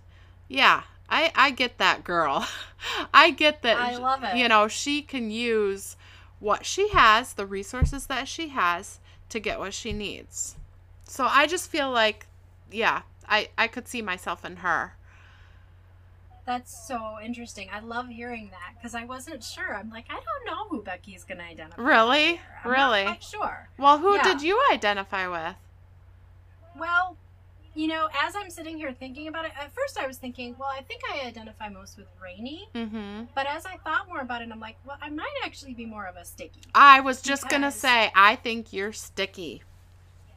[0.47, 2.47] yeah, I I get that girl.
[3.13, 4.35] I get that I love it.
[4.35, 5.95] you know, she can use
[6.39, 10.56] what she has, the resources that she has to get what she needs.
[11.07, 12.27] So I just feel like
[12.71, 14.93] yeah, I I could see myself in her.
[16.45, 17.69] That's so interesting.
[17.73, 19.75] I love hearing that because I wasn't sure.
[19.75, 21.81] I'm like, I don't know who Becky's gonna identify.
[21.81, 22.39] With Really?
[22.63, 23.03] I'm Really?
[23.03, 23.67] Not sure.
[23.77, 24.23] Well, who Yeah.
[24.23, 25.55] did you identify with?
[26.77, 27.17] Well,
[27.75, 30.69] you know, as I'm sitting here thinking about it, at first I was thinking, well,
[30.69, 32.69] I think I identify most with Reynie.
[32.73, 33.25] Mm-hmm.
[33.35, 36.05] But as I thought more about it, I'm like, well, I might actually be more
[36.05, 36.61] of a sticky.
[36.73, 39.63] I was just gonna say, I think you're sticky.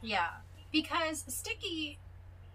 [0.01, 0.27] Yeah.
[0.71, 1.99] Because Sticky,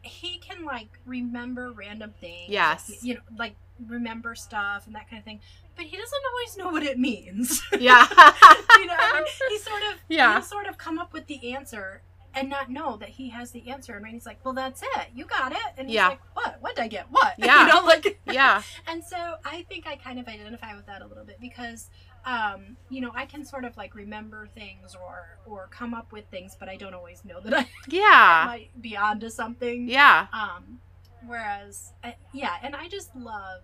[0.02, 2.48] he can, like, remember random things.
[2.50, 2.98] Yes.
[3.02, 3.54] You know, like,
[3.86, 5.40] remember stuff and that kind of thing.
[5.76, 7.62] But he doesn't always know what it means.
[7.78, 8.06] Yeah.
[8.08, 10.32] you know, I mean, he sort of, Yeah.
[10.34, 12.00] he'll sort of come up with the answer
[12.34, 13.94] and not know that he has the answer.
[13.94, 15.08] And Reynie's like, well, that's it.
[15.14, 15.58] You got it.
[15.76, 16.08] And he's Yeah.
[16.08, 16.56] like, what?
[16.60, 17.06] What did I get?
[17.10, 17.34] What?
[17.38, 17.66] Yeah.
[17.66, 18.62] you know, like, yeah.
[18.86, 21.90] and so I think I kind of identify with that a little bit because,
[22.26, 26.26] um, you know, I can sort of like remember things or or come up with
[26.26, 28.42] things, but I don't always know that I Yeah.
[28.46, 29.88] might be onto something.
[29.88, 30.26] Yeah.
[30.32, 30.80] Um,
[31.24, 33.62] whereas, I, yeah, and I just love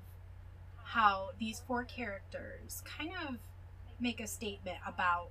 [0.85, 3.37] how these four characters kind of
[3.99, 5.31] make a statement about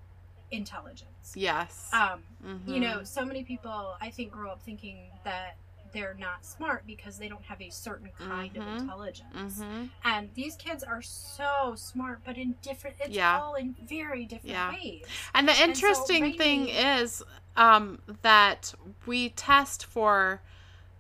[0.52, 1.34] intelligence.
[1.36, 1.89] Yes.
[1.94, 2.67] Um, Mhm.
[2.67, 5.56] you know, so many people I think grow up thinking that
[5.91, 8.62] they're not smart because they don't have a certain kind Mhm.
[8.75, 9.60] of intelligence.
[9.60, 9.89] Mhm.
[10.04, 12.97] And these kids are so smart, but in different.
[12.99, 13.39] It's Yeah.
[13.41, 14.71] all in very different Yeah.
[14.71, 15.06] ways.
[15.34, 17.23] And the so interesting thing Reynie- is
[17.58, 18.73] um, that
[19.06, 20.41] we test for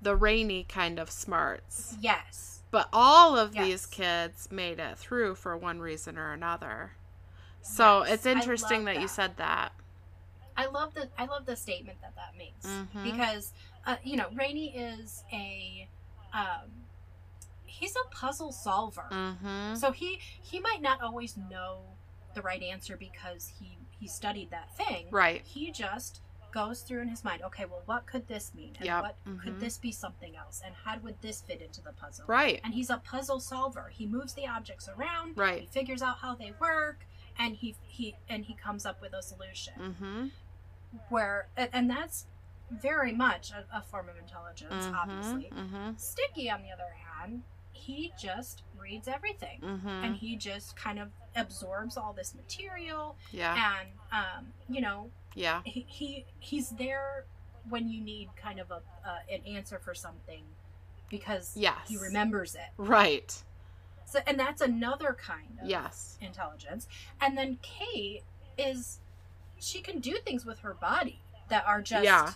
[0.01, 2.61] the Reynie kind of smarts, Yes.
[2.71, 6.91] but all of these kids made it through for one reason or another.
[7.61, 9.71] So Yes, it's interesting love that you said that.
[10.57, 13.03] I love the I love the statement that that makes Mhm.
[13.03, 13.53] because
[13.85, 15.87] uh, you know Reynie is a
[16.33, 16.69] um,
[17.65, 19.07] he's a puzzle solver.
[19.11, 19.75] Mm-hmm.
[19.75, 21.79] So he he might not always know
[22.33, 25.07] the right answer because he he studied that thing.
[25.11, 25.41] Right.
[25.45, 27.41] He just goes through in his mind.
[27.43, 28.73] Okay, well, what could this mean?
[28.77, 29.41] And Yep, what mhm.
[29.41, 30.61] could this be something else?
[30.65, 32.25] And how would this fit into the puzzle?
[32.27, 32.59] Right.
[32.63, 33.89] And he's a puzzle solver.
[33.93, 35.37] He moves the objects around.
[35.37, 35.61] Right.
[35.61, 37.05] He figures out how they work,
[37.37, 39.73] and he he and he comes up with a solution.
[39.79, 40.27] Mm-hmm.
[41.09, 42.25] Where and that's
[42.81, 45.49] very much a, a form of intelligence, obviously.
[45.55, 45.91] Mm-hmm.
[45.97, 49.59] Sticky, on the other hand, he just reads everything.
[49.63, 49.87] Mm-hmm.
[49.87, 53.79] And he just kind of absorbs all this material, Yeah.
[53.81, 55.61] and um, you know, Yeah.
[55.65, 57.25] he, he he's there
[57.69, 60.43] when you need kind of a uh, an answer for something
[61.09, 61.77] because Yes.
[61.87, 62.69] he remembers it.
[62.77, 63.43] Right.
[64.05, 66.17] So, and that's another kind of Yes.
[66.21, 66.87] intelligence.
[67.21, 68.23] And then Kate
[68.57, 68.99] is,
[69.57, 72.03] she can do things with her body that are just.
[72.03, 72.33] Yeah.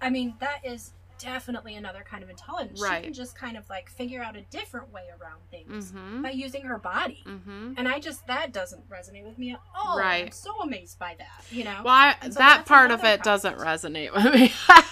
[0.00, 2.82] I mean, that is definitely another kind of intelligence.
[2.82, 2.98] Right.
[2.98, 6.22] She can just kind of like figure out a different way around things Mm-hmm.
[6.22, 7.22] by using her body.
[7.26, 7.74] Mm-hmm.
[7.76, 9.98] And I just that doesn't resonate with me at all.
[9.98, 11.44] I'm so amazed by that.
[11.50, 11.80] You know.
[11.84, 14.52] Well, I, so that part of it doesn't resonate with me.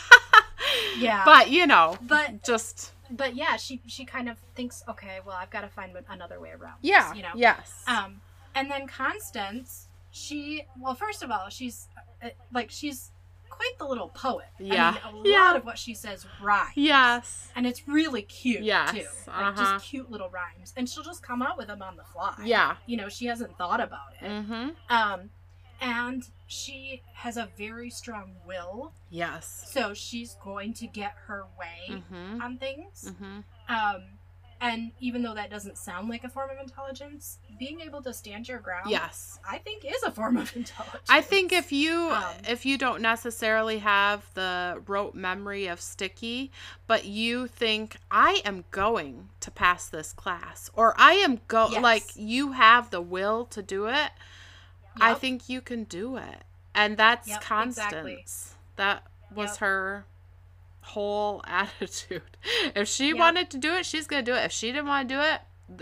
[0.99, 1.25] Yeah.
[1.25, 5.51] But you know, But just but yeah, she she kind of thinks, okay, well, I've
[5.51, 6.77] got to find another way around.
[6.83, 7.13] this, yeah.
[7.15, 7.31] you know.
[7.35, 7.83] Yes.
[7.87, 8.21] Um,
[8.55, 11.89] and then Constance, she well, first of all, she's
[12.23, 13.11] uh, like she's
[13.53, 14.47] quite the little poet.
[14.59, 14.97] Yeah.
[15.05, 15.39] I mean, a Yeah.
[15.49, 16.73] lot of what she says rhymes.
[16.75, 17.51] yes.
[17.55, 19.07] And it's really cute Yes, too.
[19.27, 19.73] Like uh-huh.
[19.75, 20.73] just cute little rhymes.
[20.77, 22.35] And she'll just come out with them on the fly.
[22.45, 22.77] Yeah.
[22.87, 24.25] You know, she hasn't thought about it.
[24.27, 24.69] Mm-hmm.
[24.89, 25.31] Um,
[25.81, 29.69] and she has a very strong will, Yes.
[29.73, 32.41] so she's going to get her way Mm-hmm.
[32.43, 33.11] on things.
[33.13, 33.41] Mm-hmm.
[33.75, 34.03] Um,
[34.63, 38.47] and even though that doesn't sound like a form of intelligence, being able to stand
[38.49, 39.39] your ground, Yes.
[39.47, 41.03] I think is a form of intelligence.
[41.09, 46.53] I think if you Um, if you don't necessarily have the rote memory of sticky,
[46.87, 51.83] but you think I am going to pass this class or I am go Yes.
[51.83, 54.13] like you have the will to do it,
[55.01, 56.45] I think you can do it.
[56.75, 57.89] And that's Yep, Constance.
[57.91, 58.25] exactly.
[58.77, 59.59] That was Yep.
[59.59, 60.07] her
[60.83, 62.23] whole attitude.
[62.75, 63.17] If she Yep.
[63.19, 64.45] wanted to do it, she's going to do it.
[64.45, 65.41] If she didn't want to do it,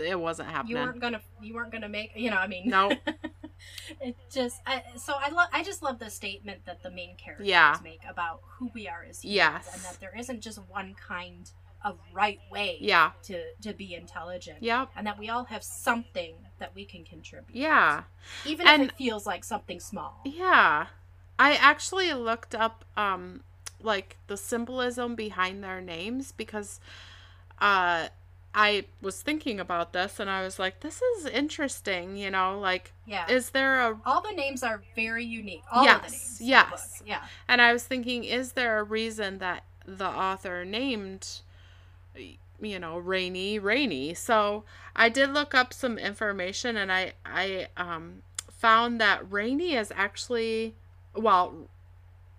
[0.09, 0.77] it wasn't happening.
[0.77, 2.91] you weren't gonna you weren't gonna make you know I mean No.
[3.99, 7.47] it just I, so I love I just love the statement that the main characters
[7.47, 7.77] Yeah.
[7.83, 9.69] make about who we are as humans Yes.
[9.73, 11.49] and that there isn't just one kind
[11.83, 13.11] of right way Yeah.
[13.23, 14.91] to to be intelligent Yep.
[14.95, 18.03] and that we all have something that we can contribute Yeah.
[18.45, 20.87] even And- if it feels like something small Yeah.
[21.37, 23.43] I actually looked up um
[23.83, 26.79] like the symbolism behind their names because
[27.59, 28.07] uh
[28.53, 32.91] I was thinking about this and I was like this is interesting, you know, like
[33.05, 33.25] yeah.
[33.29, 35.63] is there a all the names are very unique.
[35.71, 37.03] All of the Yes, names in the yes.
[37.05, 37.21] yeah.
[37.47, 41.41] And I was thinking is there a reason that the author named
[42.61, 44.63] you know Reynie Reynie so
[44.95, 50.75] i did look up some information and i i um found that Reynie is actually
[51.15, 51.67] well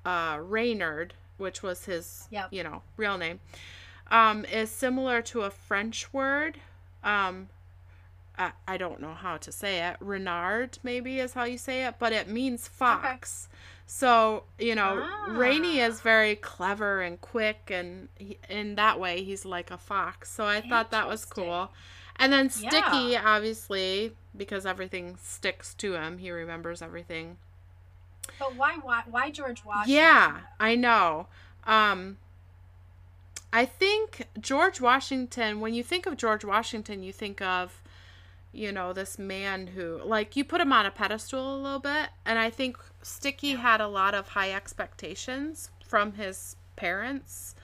[0.05, 2.49] uh reynard which was his Yep.
[2.53, 3.41] you know real name
[4.11, 6.57] um is similar to a french word
[7.05, 7.49] um
[8.39, 9.97] I, I don't know how to say it.
[10.01, 13.47] Renard, maybe is how you say it, but it means fox.
[13.85, 15.87] So, you know, Reynie Ah.
[15.89, 20.31] is very clever and quick, and he, in that way, he's like a fox.
[20.31, 21.73] So I thought that was cool.
[22.17, 23.23] And then Sticky, Yeah.
[23.23, 27.37] obviously, because everything sticks to him, he remembers everything.
[28.39, 31.27] But why why, why george washington Yeah, I know.
[31.67, 32.19] Um,
[33.53, 37.83] I think George Washington, when you think of George Washington, you think of,
[38.51, 42.09] you know, this man who, like, you put him on a pedestal a little bit.
[42.25, 47.55] And I think Sticky had a lot of high expectations from his parents.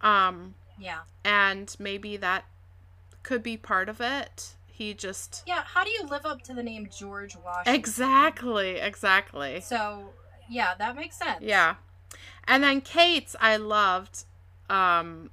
[0.00, 2.44] Um, yeah and maybe that
[3.22, 4.54] could be part of it.
[4.78, 5.42] He just.
[5.44, 9.60] yeah how do you live up to the name george washington Exactly, exactly.
[9.60, 10.10] So,
[10.48, 11.40] yeah, that makes sense.
[11.42, 11.74] Yeah.
[12.46, 14.24] And then Kate's I loved
[14.70, 15.30] um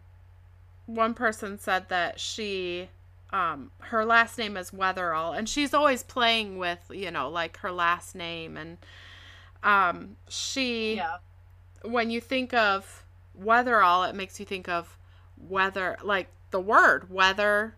[0.88, 2.90] one person said that she
[3.32, 7.72] um her last name is Wetherall and she's always playing with, you know, like her
[7.72, 8.78] last name and
[9.64, 11.18] um she Yeah.
[11.84, 13.06] when you think of
[13.40, 14.98] Wetherall it makes you think of
[15.38, 17.76] weather like the word weather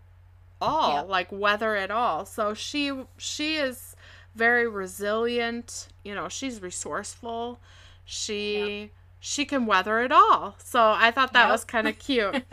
[0.62, 3.96] all like weather at all so she she is
[4.36, 7.60] very resilient you know she's resourceful
[8.06, 11.52] she she can weather it all so i thought that Yep.
[11.52, 12.44] was kind of cute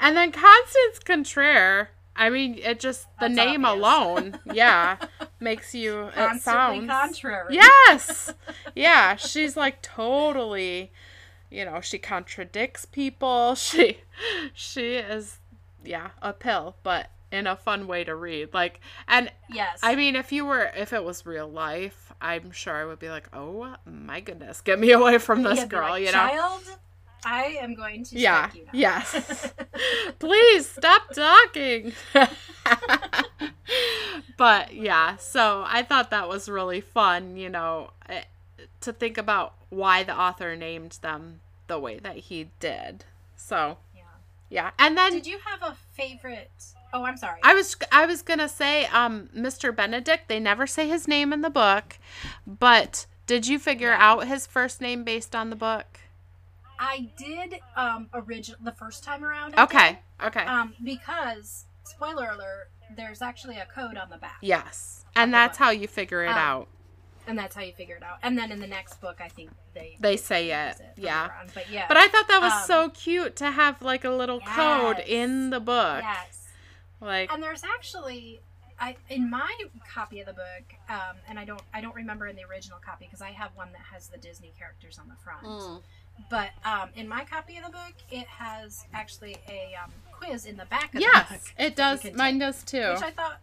[0.00, 3.82] and then constance contraire i mean it just the That's name obvious.
[3.86, 4.96] alone yeah
[5.40, 7.54] makes you it sounds contrary.
[7.54, 8.32] Yes.
[8.74, 10.90] Yeah, she's like totally,
[11.48, 13.54] you know, she contradicts people.
[13.54, 13.98] She
[14.52, 15.38] she is
[15.84, 18.54] yeah, a pill, but in a fun way to read.
[18.54, 19.80] Like and Yes.
[19.82, 23.10] I mean, if you were if it was real life, I'm sure I would be
[23.10, 26.12] like, "Oh my goodness, get me away from this You'd girl," like, you know.
[26.12, 26.62] Child,
[27.26, 28.50] I am going to Yeah.
[28.54, 28.66] you.
[28.72, 29.52] Yes.
[30.18, 31.92] Please stop talking.
[34.36, 38.22] but yeah, so I thought that was really fun, you know, eh,
[38.82, 43.04] to think about why the author named them the way that he did.
[43.36, 44.02] So, Yeah.
[44.50, 44.70] yeah.
[44.78, 46.50] And then Did you have a favorite?
[46.94, 47.40] Oh, I'm sorry.
[47.42, 49.74] I was I was going to say um Mr.
[49.74, 51.98] Benedict, they never say his name in the book,
[52.46, 55.98] but did you figure out his first name based on the book?
[56.78, 59.54] I did um original the first time around.
[59.56, 59.98] I Okay.
[60.24, 60.44] Okay.
[60.44, 65.04] um, because spoiler alert, there's actually a code on the back, yes.
[65.16, 66.68] And that's how you figure it Um, out.
[67.26, 68.18] and that's how you figure it out.
[68.22, 70.92] And then in the next book, I think they They say use it.
[70.96, 71.30] Yeah.
[71.54, 71.86] But yeah.
[71.88, 75.50] But I thought that was Um, so cute to have like a little code in
[75.50, 76.02] the book.
[76.04, 76.43] yes.
[77.04, 78.40] Like And there's actually,
[78.80, 79.52] I in my
[79.92, 83.04] copy of the book, um, and I don't I don't remember in the original copy
[83.04, 85.44] because I have one that has the Disney characters on the front.
[85.44, 85.82] Mm.
[86.30, 90.56] But um, in my copy of the book, it has actually a um, quiz in
[90.56, 92.04] the back of the Yes, it does.
[92.14, 92.90] Mine take, does too.
[92.92, 93.40] which I thought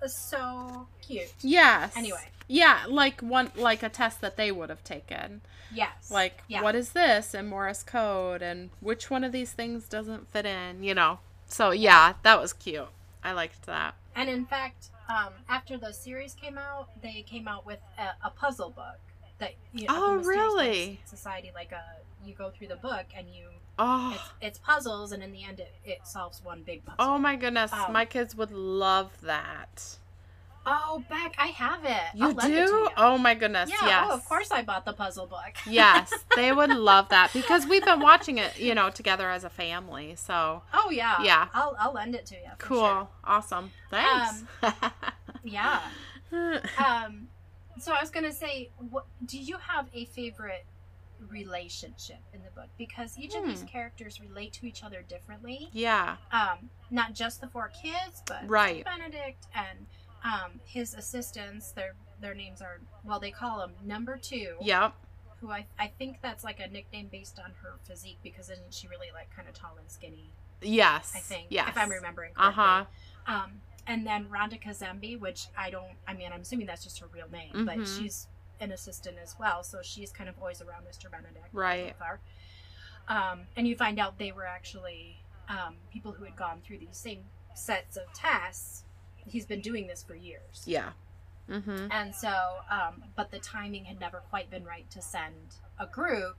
[0.00, 1.32] was so cute.
[1.40, 1.92] yes.
[1.96, 2.28] Anyway.
[2.46, 5.40] Yeah, like one like a test that they would have taken.
[5.72, 6.10] Yes.
[6.10, 6.62] Like yeah.
[6.62, 10.82] what is this in Morse code and which one of these things doesn't fit in,
[10.82, 11.20] you know.
[11.46, 12.88] So yeah, that was cute.
[13.24, 13.94] I liked that.
[14.14, 18.30] And in fact, um, after the series came out, they came out with a, a
[18.30, 18.98] puzzle book
[19.38, 21.00] that you know, Oh, really?
[21.06, 21.82] Society like a
[22.24, 23.48] you go through the book and you
[23.78, 24.12] Oh.
[24.14, 26.96] it's, it's puzzles and in the end it, it solves one big puzzle.
[27.00, 29.96] Oh my goodness, Um, my kids would love that.
[30.66, 31.90] Oh, Beck, I have it.
[32.14, 32.72] You I'll lend it do?
[32.72, 32.88] you.
[32.96, 33.86] Oh my goodness, yeah.
[33.86, 34.06] yes.
[34.08, 35.52] Oh, of course I bought the puzzle book.
[35.68, 39.50] yes, they would love that because we've been watching it, you know, together as a
[39.50, 40.14] family.
[40.16, 41.22] So oh yeah.
[41.22, 41.48] Yeah.
[41.52, 42.50] I'll I'll lend it to you.
[42.58, 43.08] for cool, sure.
[43.24, 43.70] awesome.
[43.90, 44.44] Thanks.
[45.46, 45.80] Yeah.
[46.78, 47.28] Um.
[47.78, 50.64] So I was gonna say, what do you have a favorite
[51.28, 52.68] relationship in the book?
[52.78, 53.66] Because each of these Hmm.
[53.66, 55.68] characters relate to each other differently.
[55.72, 56.16] yeah.
[56.32, 58.84] Um, not just the four kids, but Right.
[58.84, 59.86] Benedict and
[60.24, 61.70] um his assistants.
[61.72, 64.54] Their their names are well, they call him Number Two.
[64.60, 64.94] Yep.
[65.40, 68.88] Who I I think that's like a nickname based on her physique because isn't she
[68.88, 70.30] really like kind of tall and skinny?
[70.62, 71.12] Yes.
[71.14, 71.46] I think.
[71.50, 71.68] Yes.
[71.68, 72.84] If I'm remembering Uh huh.
[73.26, 77.06] Um, and then Rhonda Kazembe, which I don't, I mean, I'm assuming that's just her
[77.12, 77.98] real name, but Mhm.
[77.98, 78.28] she's
[78.60, 79.62] an assistant as well.
[79.62, 81.10] So she's kind of always around Mr.
[81.10, 81.48] Benedict.
[81.52, 81.94] Right.
[81.98, 82.20] So far.
[83.08, 85.18] Um, and you find out they were actually
[85.50, 88.83] um, people who had gone through these same sets of tests.
[89.26, 90.62] He's been doing this for years.
[90.66, 90.90] Yeah.
[91.50, 91.88] Mm-hmm.
[91.90, 92.32] And so,
[92.70, 95.34] um, but the timing had never quite been right to send
[95.78, 96.36] a group,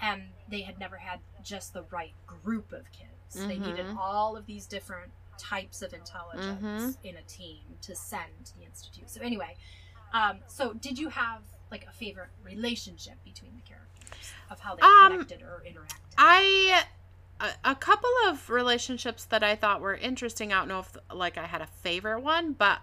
[0.00, 3.10] and they had never had just the right group of kids.
[3.48, 7.06] They needed all of these different types of intelligence Mm-hmm.
[7.06, 9.10] in a team to send to the institute.
[9.10, 9.56] So anyway,
[10.12, 11.40] um, so did you have
[11.70, 16.14] like a favorite relationship between the characters of how they Um, connected or interacted?
[16.16, 16.84] I
[17.40, 20.52] a, a couple of relationships that I thought were interesting.
[20.52, 22.78] I don't know if like I had a favorite one, but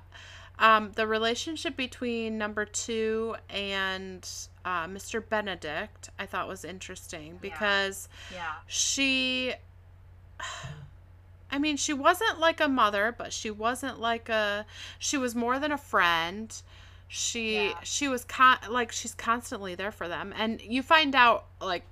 [0.59, 4.27] um, the relationship between number two and
[4.63, 5.27] uh, Mr.
[5.27, 9.53] Benedict I thought was interesting because yeah, she.
[11.53, 14.65] I mean, she wasn't like a mother, but she wasn't like a.
[14.99, 16.53] She was more than a friend.
[17.09, 17.73] She Yeah.
[17.83, 21.83] she was con- like she's constantly there for them, and you find out like,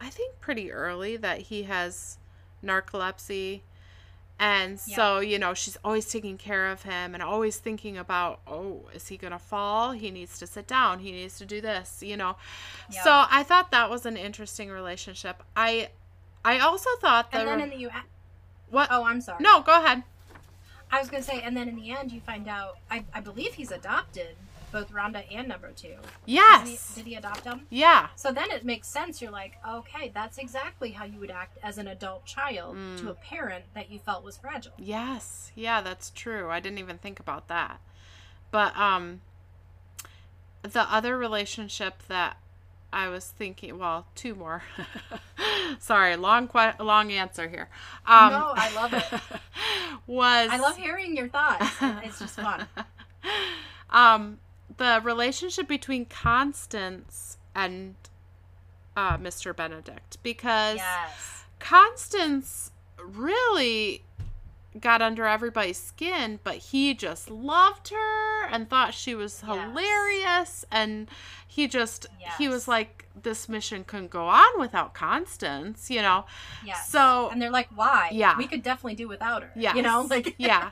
[0.00, 2.18] I think pretty early that he has
[2.64, 3.60] narcolepsy,
[4.38, 8.82] and so you know she's always taking care of him and always thinking about oh
[8.94, 9.92] is he gonna fall?
[9.92, 10.98] He needs to sit down.
[10.98, 12.02] He needs to do this.
[12.02, 12.36] You know,
[12.90, 13.02] Yeah.
[13.04, 15.42] so I thought that was an interesting relationship.
[15.56, 15.88] I
[16.44, 17.90] I also thought that and then in the you.
[18.70, 19.38] what Oh, I'm sorry.
[19.42, 20.02] no go ahead.
[20.90, 22.78] I was gonna say, and then in the end, you find out.
[22.88, 24.36] I, I believe he's adopted
[24.76, 25.94] both Rhonda and Number Two.
[26.26, 26.92] Yes.
[26.94, 27.66] he- did he adopt them?
[27.70, 28.08] Yeah.
[28.16, 29.22] So then it makes sense.
[29.22, 32.98] You're like, okay, that's exactly how you would act as an adult child Mm.
[33.00, 34.72] to a parent that you felt was fragile.
[34.76, 35.50] Yes.
[35.54, 36.50] Yeah, that's true.
[36.50, 37.80] I didn't even think about that.
[38.50, 39.22] But um
[40.62, 42.36] the other relationship that
[42.92, 44.62] I was thinking, well, two more.
[45.78, 47.68] Sorry, long que- long answer here.
[48.06, 49.04] Um No, I love it.
[50.06, 51.70] was I love hearing your thoughts.
[52.04, 52.66] It's just fun.
[53.90, 54.38] um
[54.76, 57.94] the relationship between Constance and
[58.96, 59.54] uh, Mr.
[59.54, 61.44] Benedict because Yes.
[61.58, 62.70] Constance
[63.02, 64.02] really
[64.80, 69.56] got under everybody's skin, but he just loved her and thought she was Yes.
[69.56, 71.08] hilarious and
[71.46, 72.06] he just
[72.38, 76.26] he was like this mission couldn't go on without Constance, you know.
[76.64, 76.90] Yes.
[76.90, 78.10] So and they're like, why?
[78.12, 78.36] Yeah.
[78.36, 79.52] We could definitely do without her.
[79.56, 79.74] yeah.
[79.74, 80.70] You know, like yeah.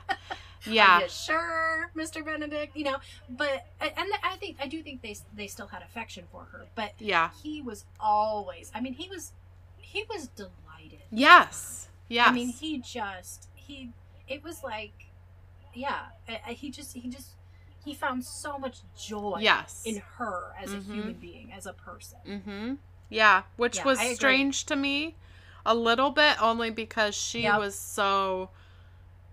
[0.67, 1.07] Yeah.
[1.07, 1.64] sure,
[1.95, 2.23] Mr.
[2.23, 2.75] Benedict?
[2.75, 2.97] You know,
[3.29, 6.93] but and I think I do think they they still had affection for her, but
[6.99, 7.29] Yeah.
[7.41, 8.71] he was always.
[8.75, 9.31] I mean, he was
[9.77, 10.99] he was delighted.
[11.11, 11.87] Yes.
[12.07, 12.29] Yes.
[12.29, 13.91] I mean, he just he.
[14.27, 14.93] It was like,
[15.73, 16.05] yeah,
[16.47, 17.29] he just he just
[17.83, 19.83] he found so much joy yes.
[19.85, 20.85] in her as a Mhm.
[20.93, 22.17] human being, as a person.
[22.27, 22.73] Mm-hmm.
[23.09, 25.15] Yeah, which Yeah, was strange to me
[25.65, 27.59] a little bit, only because she Yep.
[27.59, 28.49] was so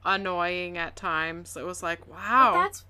[0.04, 1.56] annoying at times.
[1.56, 2.84] It was like, But wow, that's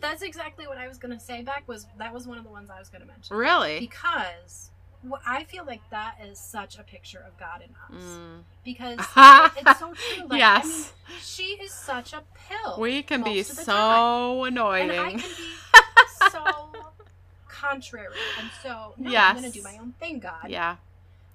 [0.00, 1.42] that's exactly what I was gonna say.
[1.42, 3.78] Back was that was one of the ones I was gonna mention really?
[3.80, 4.70] because
[5.08, 8.42] wh- I feel like that is such a picture of God in us Mm.
[8.64, 8.98] because
[9.56, 10.22] it's so true.
[10.28, 10.64] Like, I yes.
[11.08, 12.78] mean, she is such a pill.
[12.80, 13.64] we can be so
[14.44, 14.48] time.
[14.52, 14.90] annoying.
[14.90, 16.72] and I can be so
[17.48, 20.48] contrary and so no, I'm gonna do my own thing, God.
[20.48, 20.76] yeah.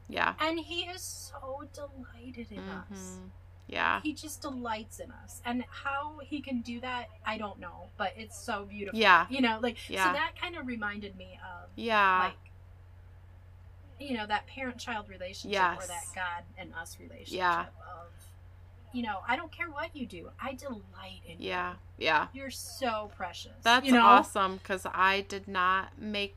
[0.09, 0.33] Yeah.
[0.39, 3.17] And He is so delighted in us.
[3.67, 3.99] Yeah.
[4.01, 8.13] He just delights in us, and how He can do that, I don't know, but
[8.17, 8.99] it's so beautiful.
[8.99, 9.25] Yeah.
[9.29, 10.07] you know, like Yeah.
[10.07, 12.19] so that kind of reminded me of Yeah.
[12.25, 12.37] like
[13.99, 15.83] you know that parent-child relationship Yes.
[15.83, 17.61] or that God and us relationship Yeah.
[18.01, 18.11] of
[18.93, 21.49] you know I don't care what you do, I delight in you.
[21.49, 21.75] yeah.
[21.97, 22.27] Yeah.
[22.33, 23.53] You're so precious.
[23.63, 24.05] That's you know?
[24.05, 26.35] awesome because I did not make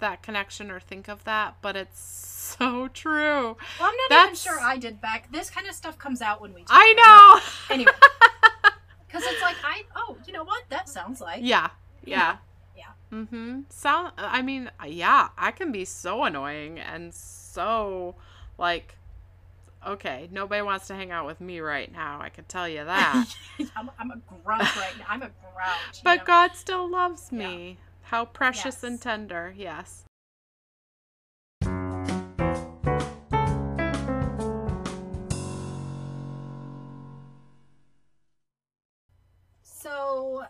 [0.00, 2.00] that connection or think of that, but it's
[2.58, 3.56] so true.
[3.78, 5.30] Well, I'm not That's- even sure I did back.
[5.32, 6.60] This kind of stuff comes out when we.
[6.62, 7.74] talk, I know.
[7.74, 7.92] Anyway,
[9.06, 11.70] because it's like I oh you know what that sounds like yeah.
[12.04, 12.36] Yeah.
[12.76, 12.84] Yeah.
[13.12, 13.62] Mm-hmm.
[13.70, 14.12] Sound.
[14.16, 15.30] I mean, yeah.
[15.36, 18.14] I can be so annoying and so
[18.56, 18.94] like.
[19.86, 22.20] Okay, nobody wants to hang out with me right now.
[22.20, 23.26] I can tell you that.
[23.76, 25.04] I'm, I'm a grump right now.
[25.08, 26.02] I'm a grouch.
[26.02, 26.24] but know?
[26.24, 27.78] God still loves me.
[28.08, 29.52] How precious and tender.
[29.54, 30.06] Yes.
[39.62, 40.44] So,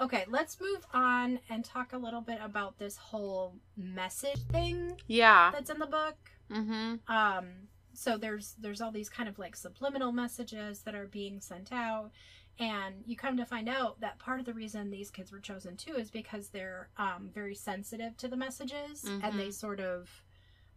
[0.00, 5.50] okay, let's move on and talk a little bit about this whole message thing Yeah.
[5.52, 6.16] that's in the book.
[6.50, 6.94] Mm-hmm.
[7.12, 11.72] Um, so there's there's all these kind of like subliminal messages that are being sent
[11.72, 12.10] out,
[12.58, 15.76] and you come to find out that part of the reason these kids were chosen
[15.76, 19.54] too is because they're um, very sensitive to the messages, and they Mhm.
[19.54, 20.22] sort of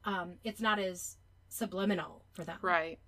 [0.05, 1.17] um, it's not as
[1.49, 2.99] subliminal for them, Right.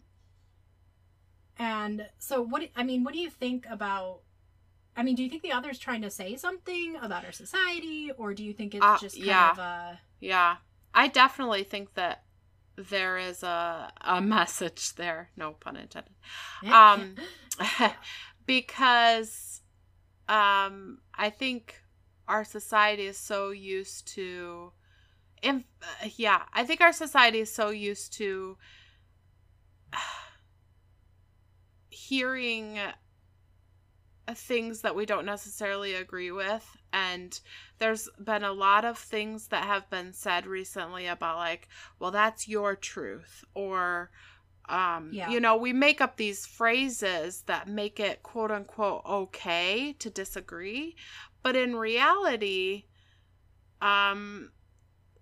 [1.58, 4.22] And so, what I mean, what do you think about?
[4.96, 8.34] I mean, do you think the author's trying to say something about our society, or
[8.34, 9.52] do you think it's Uh, just kind yeah.
[9.52, 10.58] of a Yeah.
[10.94, 12.24] I definitely think that
[12.76, 15.32] there is a a message there.
[15.36, 16.16] No pun intended.
[16.64, 17.16] Um
[18.50, 19.62] because
[20.28, 21.84] um I think
[22.28, 24.72] our society is so used to
[25.44, 25.66] in,
[26.16, 28.58] yeah, I think our society is so used to
[31.90, 32.80] hearing
[34.34, 36.76] things that we don't necessarily agree with.
[36.92, 37.40] And
[37.78, 41.68] there's been a lot of things that have been said recently about like
[42.00, 44.10] well that's your truth or
[44.70, 45.30] um Yeah.
[45.30, 50.96] you know we make up these phrases that make it quote unquote okay to disagree
[51.44, 52.86] but in reality
[53.82, 54.52] um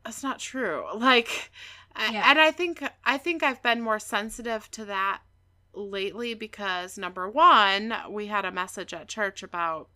[0.03, 1.51] that's not true like
[1.97, 2.29] Yeah.
[2.29, 5.21] and i think i think i've been more sensitive to that
[5.73, 9.89] lately because number one we had a message at church about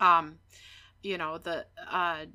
[0.00, 0.38] um
[1.02, 2.26] you know the uh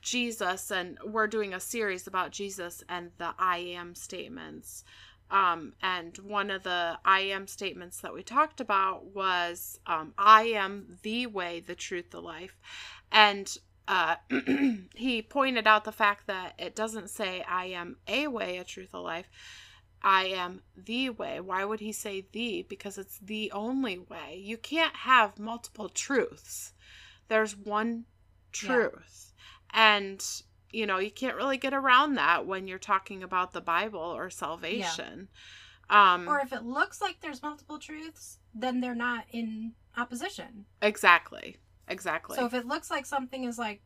[0.00, 4.84] jesus and we're doing a series about jesus and the i am statements
[5.32, 10.42] um and one of the i am statements that we talked about was um i
[10.44, 12.60] am the way the truth the life
[13.10, 13.58] and
[13.88, 14.14] uh
[14.94, 18.94] he pointed out the fact that it doesn't say i am a way a truth
[18.94, 19.28] a life
[20.02, 21.40] I am the way.
[21.40, 22.66] Why would he say the?
[22.68, 24.40] Because it's the only way.
[24.42, 26.72] You can't have multiple truths.
[27.28, 28.06] There's one
[28.50, 29.32] truth.
[29.72, 30.24] And,
[30.72, 34.30] you know, you can't really get around that when you're talking about the Bible or
[34.30, 35.28] salvation.
[35.90, 40.64] Um or if it looks like there's multiple truths, then they're not in opposition.
[40.80, 41.56] exactly.
[41.88, 42.36] Exactly.
[42.36, 43.82] So if it looks like something is like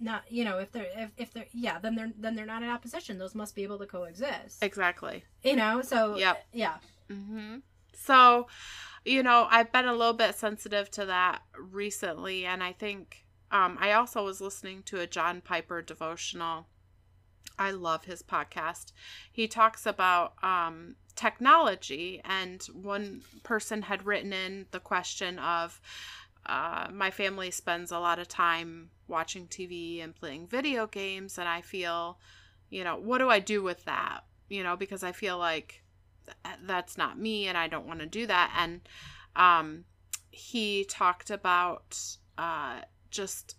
[0.00, 2.68] not, you know, if they're if, if they're yeah, then they're then they're not in
[2.68, 3.18] opposition.
[3.18, 4.62] Those must be able to coexist.
[4.62, 5.24] exactly.
[5.42, 6.44] You know, so Yep.
[6.52, 6.74] yeah.
[7.08, 7.58] hmm
[7.94, 8.48] So,
[9.04, 13.21] you know, I've been a little bit sensitive to that recently, and I think
[13.52, 16.66] um, I also was listening to a John Piper devotional.
[17.58, 18.92] I love his podcast.
[19.30, 25.80] He talks about um, technology, and one person had written in the question of
[26.46, 31.46] uh, my family spends a lot of time watching TV and playing video games, and
[31.46, 32.18] I feel,
[32.70, 34.22] you know, what do I do with that?
[34.48, 35.82] You know, because I feel like
[36.24, 38.52] th- that's not me and I don't want to do that.
[38.58, 38.80] And
[39.36, 39.84] um,
[40.30, 42.00] he talked about
[42.38, 42.80] uh,
[43.12, 43.54] just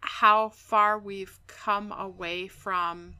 [0.00, 3.14] how far we've come away from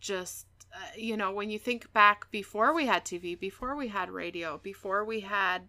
[0.00, 4.10] just uh, you know when you think back before we had TV, before we had
[4.10, 5.68] radio, before we had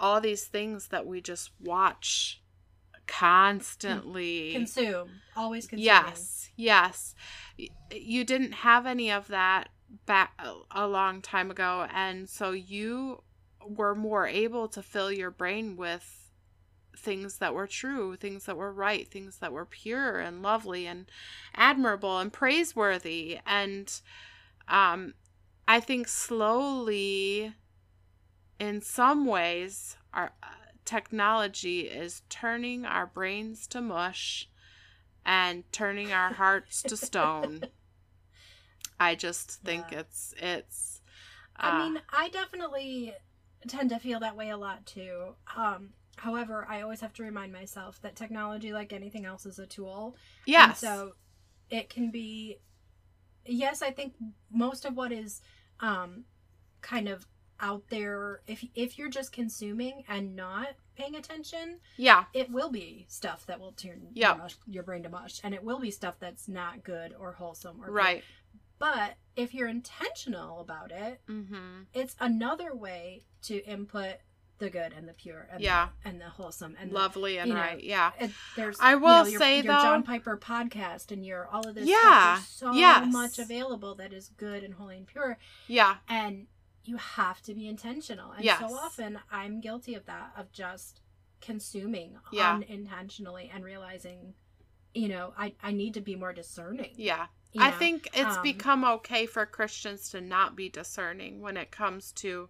[0.00, 2.42] all these things that we just watch
[3.06, 5.10] constantly Consume.
[5.36, 5.84] Always consume.
[5.84, 7.14] Yes, yes.
[7.92, 9.68] You didn't have any of that
[10.06, 13.22] back a- a long time ago, and so you
[13.66, 16.23] were more able to fill your brain with
[16.96, 21.06] things that were true, things that were right, things that were pure and lovely and
[21.54, 23.38] admirable and praiseworthy.
[23.46, 23.92] And
[24.68, 25.14] um,
[25.66, 27.54] I think slowly,
[28.58, 30.46] in some ways, our uh,
[30.84, 34.48] technology is turning our brains to mush
[35.24, 37.66] and turning our hearts to stone.
[39.00, 40.00] I just think Yeah.
[40.00, 41.00] it's it's.
[41.56, 43.14] I uh, mean, I definitely
[43.66, 45.34] tend to feel that way a lot too.
[45.56, 49.66] Um, however, I always have to remind myself that technology, like anything else, is a
[49.66, 50.16] tool.
[50.46, 50.72] Yeah.
[50.72, 51.12] So
[51.70, 52.58] it can be,
[53.46, 54.14] yes, I think
[54.50, 55.40] most of what is
[55.80, 56.24] um,
[56.80, 57.26] kind of
[57.60, 62.24] out there, if, if you're just consuming and not paying attention, yeah.
[62.34, 64.30] it will be stuff that will turn Yeah.
[64.34, 65.40] your, mush, your brain to mush.
[65.44, 67.94] And it will be stuff that's not good or wholesome or good.
[67.94, 68.24] Right.
[68.78, 71.82] But if you're intentional about it, Mm-hmm.
[71.94, 74.16] it's another way to input
[74.64, 75.88] the good and the pure and Yeah.
[76.02, 77.82] the, and the wholesome and the- Lovely and you know, right.
[77.82, 78.12] Yeah.
[78.56, 81.66] there's I you will know, your, say, your though- John Piper podcast and your all
[81.68, 83.12] of this Yeah, stuff, so yes.
[83.12, 85.38] much available that is good and holy and pure
[85.68, 85.96] Yeah.
[86.08, 86.46] and
[86.84, 88.58] you have to be intentional and Yes.
[88.60, 91.00] so often I'm guilty of that of just
[91.40, 92.54] consuming Yeah.
[92.54, 94.34] unintentionally and realizing
[94.94, 97.26] you know I, I need to be more discerning Yeah.
[97.52, 101.70] you I think it's um, become okay for Christians to not be discerning when it
[101.70, 102.48] comes to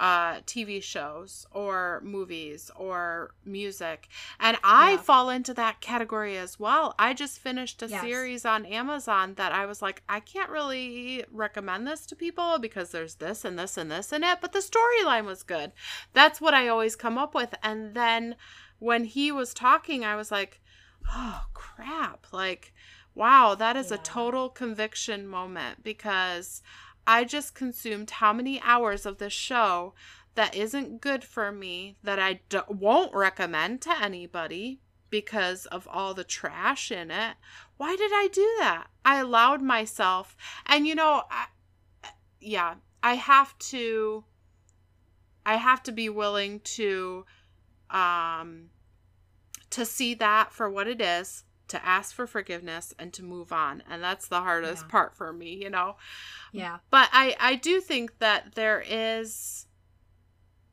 [0.00, 4.08] uh, TV shows or movies or music.
[4.40, 4.96] And I Yeah.
[5.02, 6.94] fall into that category as well.
[6.98, 8.00] I just finished a Yes.
[8.00, 12.92] series on Amazon that I was like, I can't really recommend this to people because
[12.92, 15.72] there's this and this and this in it, but the storyline was good.
[16.14, 17.54] That's what I always come up with.
[17.62, 18.36] And then
[18.78, 20.62] when he was talking, I was like,
[21.14, 22.26] oh, crap.
[22.32, 22.72] Like,
[23.14, 26.62] wow, that is a total conviction moment because
[27.06, 29.94] I just consumed how many hours of this show
[30.34, 34.80] that isn't good for me that I won't recommend to anybody
[35.10, 37.36] because of all the trash in it.
[37.76, 38.86] Why did I do that?
[39.04, 40.36] I allowed myself,
[40.66, 41.46] and you know, I,
[42.40, 44.24] yeah, I have to.
[45.44, 47.24] I have to be willing to,
[47.88, 48.68] um,
[49.70, 53.82] to see that for what it is, to ask for forgiveness, and to move on,
[53.88, 54.90] and that's the hardest Yeah.
[54.90, 55.96] part for me, you know?
[56.52, 56.78] Yeah.
[56.90, 59.66] But i i do think that there is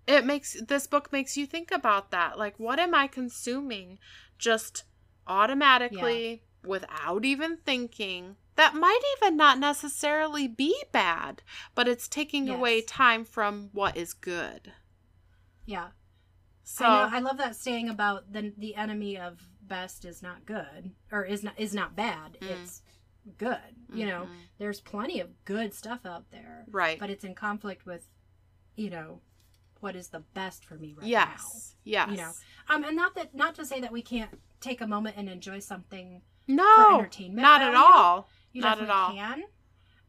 [0.07, 2.37] it makes this book makes you think about that.
[2.37, 3.99] Like what am i consuming
[4.37, 4.83] just
[5.27, 8.35] automatically without even thinking?
[8.55, 11.41] That might even not necessarily be bad
[11.75, 14.71] but it's taking away time from what is good.
[15.65, 15.89] Yeah.
[16.63, 20.45] So I know I love that saying about the the enemy of best is not
[20.45, 22.37] good or is not is not bad.
[22.41, 22.49] Mm.
[22.49, 22.81] It's
[23.37, 23.59] good.
[23.93, 24.35] You know, Mhm.
[24.57, 28.07] there's plenty of good stuff out there, right but it's in conflict with,
[28.75, 29.21] you know,
[29.79, 32.31] what is the best for me right yes yes You know.
[32.69, 35.59] Um, and not that not to say that we can't take a moment and enjoy
[35.59, 36.21] something.
[36.47, 39.13] no entertainment not at all You Not at all.
[39.13, 39.43] can.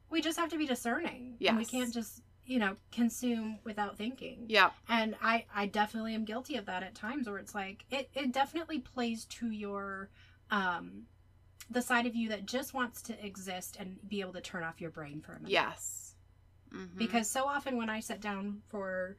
[0.09, 1.37] We just have to be discerning.
[1.47, 4.47] And we can't just you know consume without thinking.
[4.49, 4.71] Yeah.
[4.89, 8.33] And i i definitely am guilty of that at times where it's like it, it
[8.33, 10.09] definitely plays to your
[10.51, 11.03] um
[11.71, 14.81] the side of you that just wants to exist and be able to turn off
[14.81, 15.51] your brain for a minute.
[15.51, 16.15] Yes.
[16.75, 16.99] Mhm.
[16.99, 19.17] because so often when i sit down for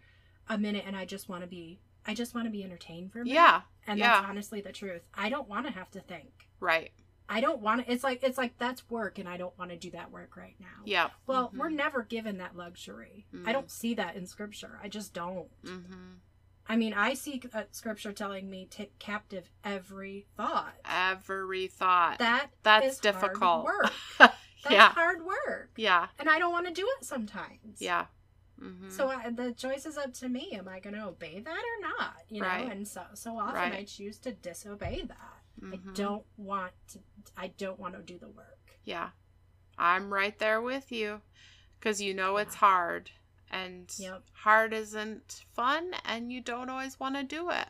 [0.50, 3.22] a minute and i just want to be i just want to be entertained for
[3.22, 3.36] a minute.
[3.36, 3.62] Yeah.
[3.88, 4.14] And yeah.
[4.14, 5.02] that's honestly the truth.
[5.16, 6.48] I don't want to have to think.
[6.60, 6.92] Right
[7.30, 9.78] i don't want to it's like it's like that's work and i don't want to
[9.78, 11.58] do that work right now yeah well Mhm.
[11.60, 13.54] we're never given that luxury i Mm.
[13.54, 16.14] don't see that in scripture i just don't mm-hmm.
[16.72, 20.76] I mean, I see uh, scripture telling me take captive every thought.
[20.86, 23.92] every thought That that's difficult work.
[24.20, 24.36] That's
[24.70, 27.80] yeah hard work, yeah and I don't want to do it sometimes.
[27.80, 28.06] yeah
[28.62, 28.90] mm-hmm.
[28.92, 30.52] So I, the choice is up to me.
[30.54, 32.18] Am I going to obey that or not?
[32.30, 32.72] You know, Right.
[32.72, 33.74] and so so often Right.
[33.74, 35.36] I choose to disobey that.
[35.74, 35.96] I Mhm.
[35.96, 37.00] don't want to.
[37.38, 38.58] I don't want to do the work.
[38.84, 39.10] yeah
[39.78, 41.22] i'm right there with you
[41.80, 43.10] because you know it's hard
[43.52, 44.24] and Yep.
[44.34, 47.68] hard isn't fun and you don't always want to do it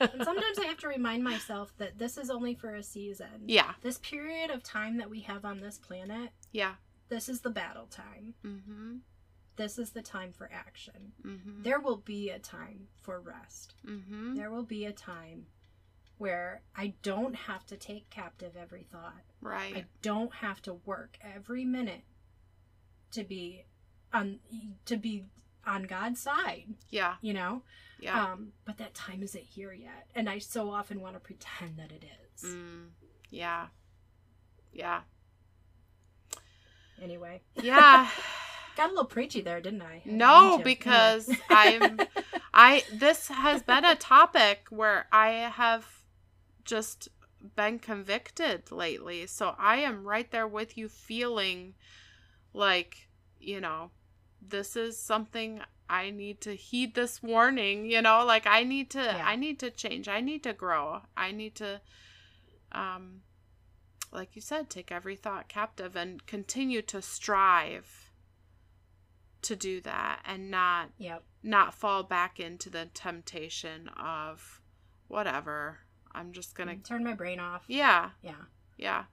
[0.00, 3.44] And sometimes I have to remind myself that this is only for a season.
[3.46, 6.74] yeah This period of time that we have on this planet, yeah
[7.08, 8.34] this is the battle time.
[8.44, 8.96] mm-hmm
[9.56, 11.12] This is the time for action.
[11.26, 13.74] mm-hmm There will be a time for rest.
[13.86, 15.46] mm-hmm There will be a time
[16.20, 19.22] where I don't have to take captive every thought.
[19.40, 22.02] right I don't have to work every minute
[23.12, 23.64] to be
[24.12, 24.38] on
[24.84, 25.24] to be
[25.66, 27.62] on God's side, yeah you know?
[27.98, 30.10] yeah Um, but that time isn't here yet.
[30.14, 32.44] And I so often want to pretend that it is.
[32.54, 32.88] mm,
[33.30, 33.68] yeah
[34.72, 35.00] yeah
[37.02, 37.40] Anyway.
[37.62, 38.08] yeah
[38.76, 39.94] Got a little preachy there, didn't I?
[39.96, 41.28] I No, because.
[41.50, 41.98] I'm
[42.54, 45.86] I this has been a topic where I have
[46.70, 47.08] just
[47.56, 49.26] been convicted lately.
[49.26, 51.74] So I am right there with you feeling
[52.54, 53.08] like,
[53.40, 53.90] you know,
[54.40, 59.02] this is something I need to heed this warning, you know, like I need to
[59.02, 59.26] Yeah.
[59.26, 60.06] I need to change.
[60.08, 61.02] I need to grow.
[61.16, 61.80] I need to
[62.72, 63.22] um
[64.12, 68.10] like you said, take every thought captive and continue to strive
[69.42, 71.24] to do that and not Yep.
[71.42, 74.60] not fall back into the temptation of
[75.08, 75.80] whatever.
[76.12, 77.64] I'm just gonna Turn my brain off.
[77.68, 78.34] yeah, Yeah.
[78.76, 79.04] yeah.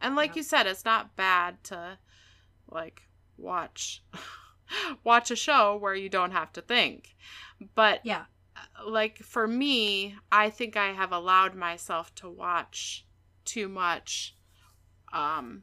[0.00, 0.36] And like Yep.
[0.36, 1.98] you said, it's not bad to
[2.70, 4.02] like watch
[5.04, 7.16] watch a show where you don't have to think.
[7.74, 8.26] But Yeah.
[8.86, 13.04] like for me, I think I have allowed myself to watch
[13.44, 14.36] too much
[15.12, 15.62] um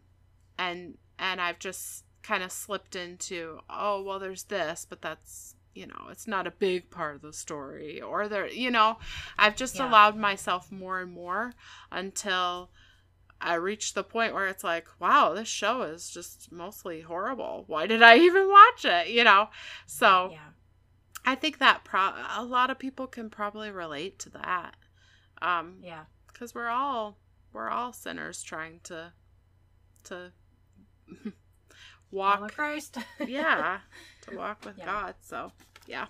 [0.57, 5.85] and and I've just kind of slipped into oh well there's this but that's you
[5.85, 8.97] know it's not a big part of the story or there you know
[9.37, 9.87] I've just Yeah.
[9.87, 11.53] allowed myself more and more
[11.91, 12.71] until
[13.41, 17.85] I reach the point where it's like wow this show is just mostly horrible why
[17.87, 19.49] did I even watch it you know
[19.85, 20.39] so Yeah.
[21.25, 24.75] I think that pro- a lot of people can probably relate to that.
[25.41, 26.05] Um Yeah.
[26.33, 27.17] cuz we're all
[27.51, 29.11] we're all sinners trying to
[30.05, 30.31] to
[32.11, 32.97] Walk Christ.
[33.27, 33.79] yeah,
[34.21, 34.85] to walk with Yeah.
[34.85, 35.15] God.
[35.21, 35.51] So,
[35.87, 36.05] yeah.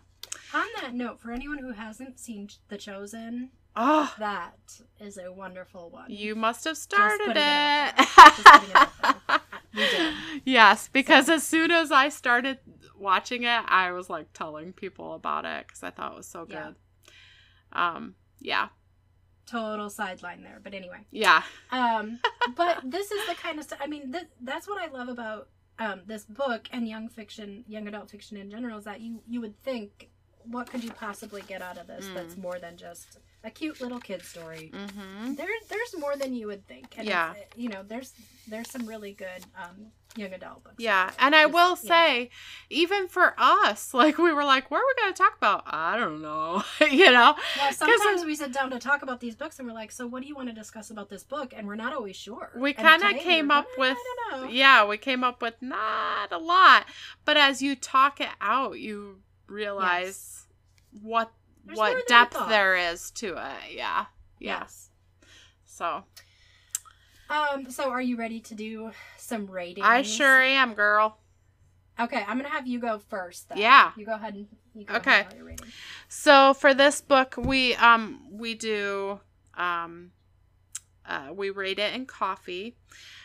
[0.54, 4.58] On that note, for anyone who hasn't seen The Chosen, Oh, that
[5.02, 6.10] is a wonderful one.
[6.10, 7.34] you must have started it it.
[7.36, 7.94] there.
[7.98, 9.42] Just it out
[9.74, 10.14] We did.
[10.46, 12.60] Yes, because as soon as I started
[12.98, 16.46] watching it, I was like telling people about it cuz I thought it was so
[16.50, 16.64] Yeah.
[16.68, 16.76] good.
[17.74, 18.70] Um, yeah.
[19.46, 21.06] Total sideline there, but anyway.
[21.12, 21.44] Yeah.
[21.72, 22.20] Um,
[22.56, 23.80] but this is the kind of stuff.
[23.82, 27.88] I mean, th- that's what I love about um, this book and young fiction, young
[27.88, 30.10] adult fiction in general, is that you you would think,
[30.50, 32.14] what could you possibly get out of this Mm.
[32.16, 34.72] that's more than just a cute little kid story?
[34.74, 35.38] Mhm.
[35.38, 36.96] There, there's more than you would think.
[36.98, 37.34] And Yeah.
[37.34, 38.14] it's, you know, there's
[38.48, 40.76] there's some really good um, young adult books.
[40.78, 41.90] Yeah, and I Just- will yeah.
[41.90, 42.30] say,
[42.70, 45.98] even for us, like we were like, "What are we going to talk about?" I
[45.98, 47.36] don't know, you know.
[47.58, 50.22] Well, sometimes we sit down to talk about these books, and we're like, "So, what
[50.22, 52.52] do you want to discuss about this book?" And we're not always sure.
[52.56, 54.50] We kind of came up with, I don't know.
[54.50, 56.86] yeah, we came up with not a lot,
[57.26, 60.48] but as you talk it out, you realize
[61.02, 61.32] what
[61.66, 63.74] There's what depth there is to it.
[63.74, 64.06] Yeah,
[64.40, 64.60] yeah.
[64.62, 64.90] Yes.
[65.66, 66.04] So
[67.30, 67.70] Um.
[67.70, 69.86] So, are you ready to do some ratings?
[69.86, 71.18] I sure am, girl.
[72.00, 73.50] Okay, I'm gonna have you go first.
[73.50, 73.58] Then.
[73.58, 73.92] Yeah.
[73.96, 75.22] You go ahead and you go Okay.
[75.22, 75.62] ahead.
[76.10, 79.20] So for this book, we um we do
[79.56, 80.12] um
[81.06, 82.76] uh, we rate it in coffee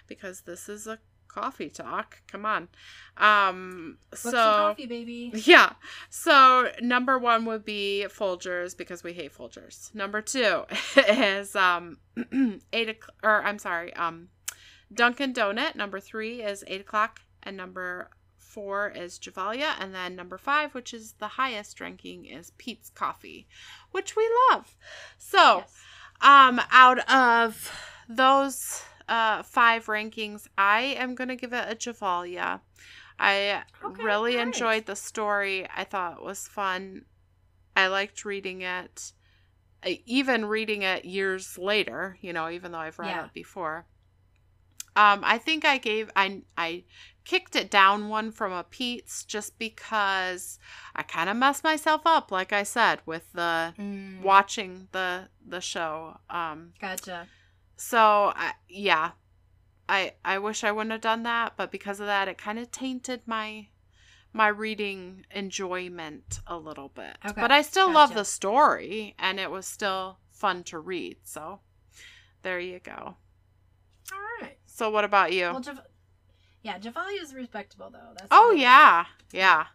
[0.06, 0.98] because this is a
[1.32, 2.20] coffee talk.
[2.30, 2.68] Come on.
[3.16, 5.32] Um so coffee, baby.
[5.44, 5.72] yeah.
[6.08, 9.94] So number one would be Folgers because we hate Folgers.
[9.94, 10.64] Number two
[10.96, 11.98] is um
[12.72, 14.28] eight o'clock or I'm sorry, um
[14.92, 15.76] Dunkin' Donut.
[15.76, 20.92] Number three is eight o'clock, and number four is Gevalia, and then number five, which
[20.92, 23.46] is the highest ranking, is Pete's Coffee,
[23.92, 24.76] which we love.
[25.18, 25.74] So Yes.
[26.22, 27.70] um out of
[28.08, 32.60] those uh five rankings, I am gonna give it a Gevalia.
[33.18, 35.66] I Okay, really enjoyed the story.
[35.76, 37.04] I thought it was fun.
[37.76, 39.12] I liked reading it.
[39.84, 43.24] I- Even reading it years later, you know, even though I've read Yeah.
[43.26, 43.86] it before.
[44.96, 46.84] Um, I think I gave I I
[47.24, 50.58] kicked it down one from a Pete's just because
[50.96, 55.60] I kind of messed myself up, like I said, with the Mm, watching the the
[55.60, 56.18] show.
[56.28, 57.28] Um, Gotcha.
[57.80, 59.12] So I, yeah,
[59.88, 62.70] I I wish I wouldn't have done that, but because of that, it kind of
[62.70, 63.68] tainted my
[64.32, 67.16] my reading enjoyment a little bit.
[67.24, 71.16] Okay, But I still love the story, and it was still fun to read.
[71.24, 71.60] So
[72.42, 73.16] there you go.
[74.12, 74.58] All right.
[74.66, 75.44] So what about you?
[75.44, 75.80] Well, Jav-
[76.62, 78.12] yeah, Javali is respectable though.
[78.14, 79.66] That's oh yeah, yeah.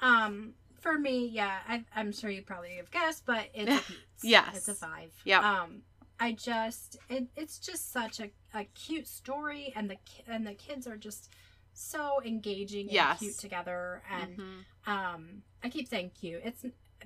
[0.00, 3.92] Um, for me, yeah, I, I'm sure you probably have guessed, but it's a
[4.22, 4.56] Yes.
[4.56, 5.12] it's a five.
[5.24, 5.40] Yeah.
[5.40, 5.82] Um,
[6.20, 9.96] I just it, it's just such a, a cute story, and the
[10.26, 11.30] and the kids are just
[11.72, 13.20] so engaging and Yes.
[13.20, 14.64] cute together, and Mhm.
[14.90, 16.42] um, I keep saying cute.
[16.44, 16.64] It's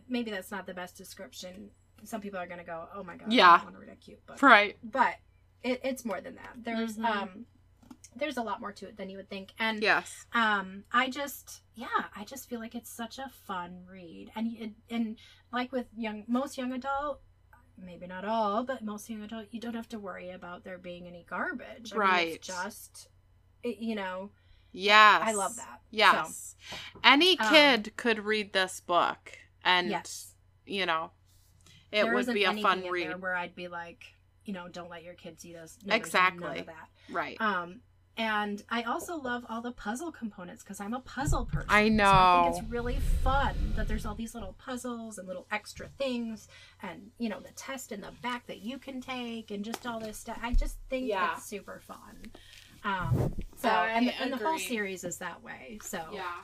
[0.08, 1.70] maybe that's not the best description.
[2.04, 3.58] Some people are gonna go, "Oh my god, Yeah.
[3.60, 4.76] I want to read a cute book," Right.
[4.82, 5.16] but
[5.62, 6.54] it, it's more than that.
[6.56, 7.04] There's Mhm.
[7.04, 7.46] um,
[8.16, 10.26] there's a lot more to it than you would think, and Yes.
[10.32, 14.70] um i just yeah i just feel like it's such a fun read and it,
[14.90, 15.18] and
[15.52, 17.22] like with young most young adult
[17.78, 21.06] maybe not all but most young adult you don't have to worry about there being
[21.06, 22.28] any garbage I mean, Right.
[22.34, 23.08] it's just
[23.62, 24.30] it, you know
[24.74, 25.22] Yes.
[25.26, 25.82] I love that.
[25.90, 26.56] Yes.
[27.04, 30.34] Any Um, kid could read this book and Yes.
[30.64, 31.10] you know
[31.90, 33.20] it There would be a fun read.
[33.20, 34.02] where I'd be like,
[34.46, 35.76] you know, don't let your kids see this.
[35.84, 36.40] No, Exactly.
[36.48, 36.88] None of that.
[37.10, 37.38] Right.
[37.38, 37.82] Um,
[38.16, 41.68] and I also love all the puzzle components because I'm a puzzle person.
[41.70, 45.46] I So I think it's really fun that there's all these little puzzles and little
[45.50, 46.48] extra things,
[46.82, 49.98] and you know the test in the back that you can take, and just all
[49.98, 50.38] this stuff.
[50.42, 51.34] I just think Yeah.
[51.36, 52.32] it's super fun.
[52.84, 55.78] Um, so and, and the whole series is that way.
[55.82, 56.42] So yeah.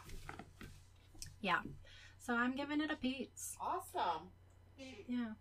[1.40, 1.58] yeah.
[2.18, 3.56] So I'm giving it a Pete's.
[3.60, 4.28] Awesome.
[5.06, 5.32] Yeah.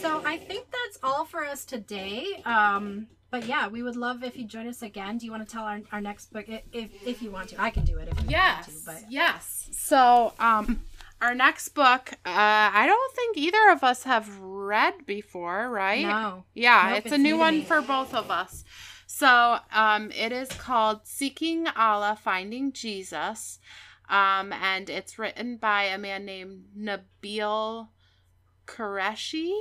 [0.00, 2.40] So I think that's all for us today.
[2.44, 5.18] Um, but yeah, we would love if you join us again.
[5.18, 7.60] Do you want to tell our, our next book if if you want to?
[7.60, 8.68] I can do it if you Yes.
[8.68, 8.84] want to.
[8.86, 9.68] But Yes.
[9.72, 10.82] So, um,
[11.20, 16.06] our next book, uh, I don't think either of us have read before, right?
[16.06, 16.44] no.
[16.54, 18.64] Yeah, Nope, it's, it's a new new one for both of us.
[19.06, 23.58] So, um, it is called Seeking Allah, Finding Jesus.
[24.08, 27.88] Um, and it's written by a man named Nabeel
[28.66, 29.52] Qureshi.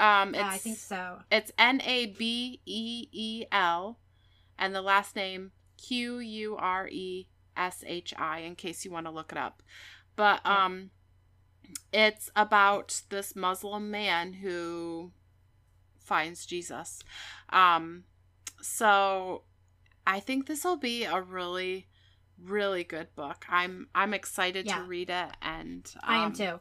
[0.00, 1.18] Um, it's, Yeah, I think so.
[1.30, 3.98] It's N A B E E L,
[4.58, 8.40] and the last name Q U R E S H I.
[8.40, 9.62] In case you want to look it up,
[10.16, 10.64] but Yeah.
[10.66, 10.90] um,
[11.92, 15.12] it's about this Muslim man who
[15.98, 17.00] finds Jesus.
[17.50, 18.04] Um,
[18.60, 19.44] so
[20.06, 21.86] I think this will be a really,
[22.42, 23.44] really good book.
[23.48, 24.78] I'm I'm excited Yeah.
[24.78, 26.60] to read it, and I am um, too.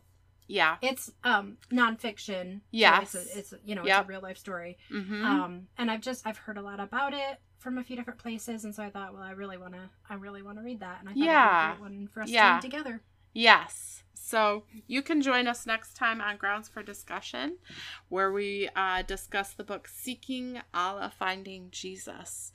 [0.50, 0.76] Yeah.
[0.82, 2.62] It's um nonfiction.
[3.06, 4.00] so it's, a, it's you know Yep.
[4.02, 4.78] it's a real life story.
[4.92, 5.24] Mm-hmm.
[5.26, 8.64] Um, and I've just I've heard a lot about it from a few different places,
[8.66, 10.98] and so I thought, well, I really want to I really want to read that,
[11.02, 11.68] and I thought Yeah.
[11.70, 12.48] it'd be a great one for us Yeah.
[12.50, 13.02] to read together.
[13.34, 13.90] Yes.
[14.30, 17.58] So you can join us next time on Grounds for Discussion,
[18.10, 22.52] where we uh, discuss the book Seeking Allah, Finding Jesus.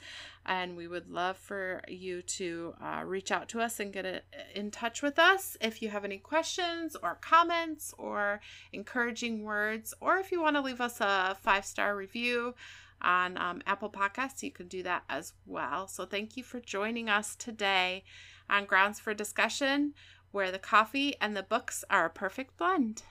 [0.47, 4.25] And we would love for you to uh, reach out to us and get it
[4.55, 8.41] in touch with us if you have any questions or comments or
[8.73, 12.55] encouraging words, or if you want to leave us a five star review
[13.03, 15.89] on um, Apple Podcasts, you can do that as well.
[15.89, 18.05] So thank you for joining us today
[18.49, 19.95] on Grounds for Discussion
[20.35, 23.05] where the coffee and the books are a perfect blend.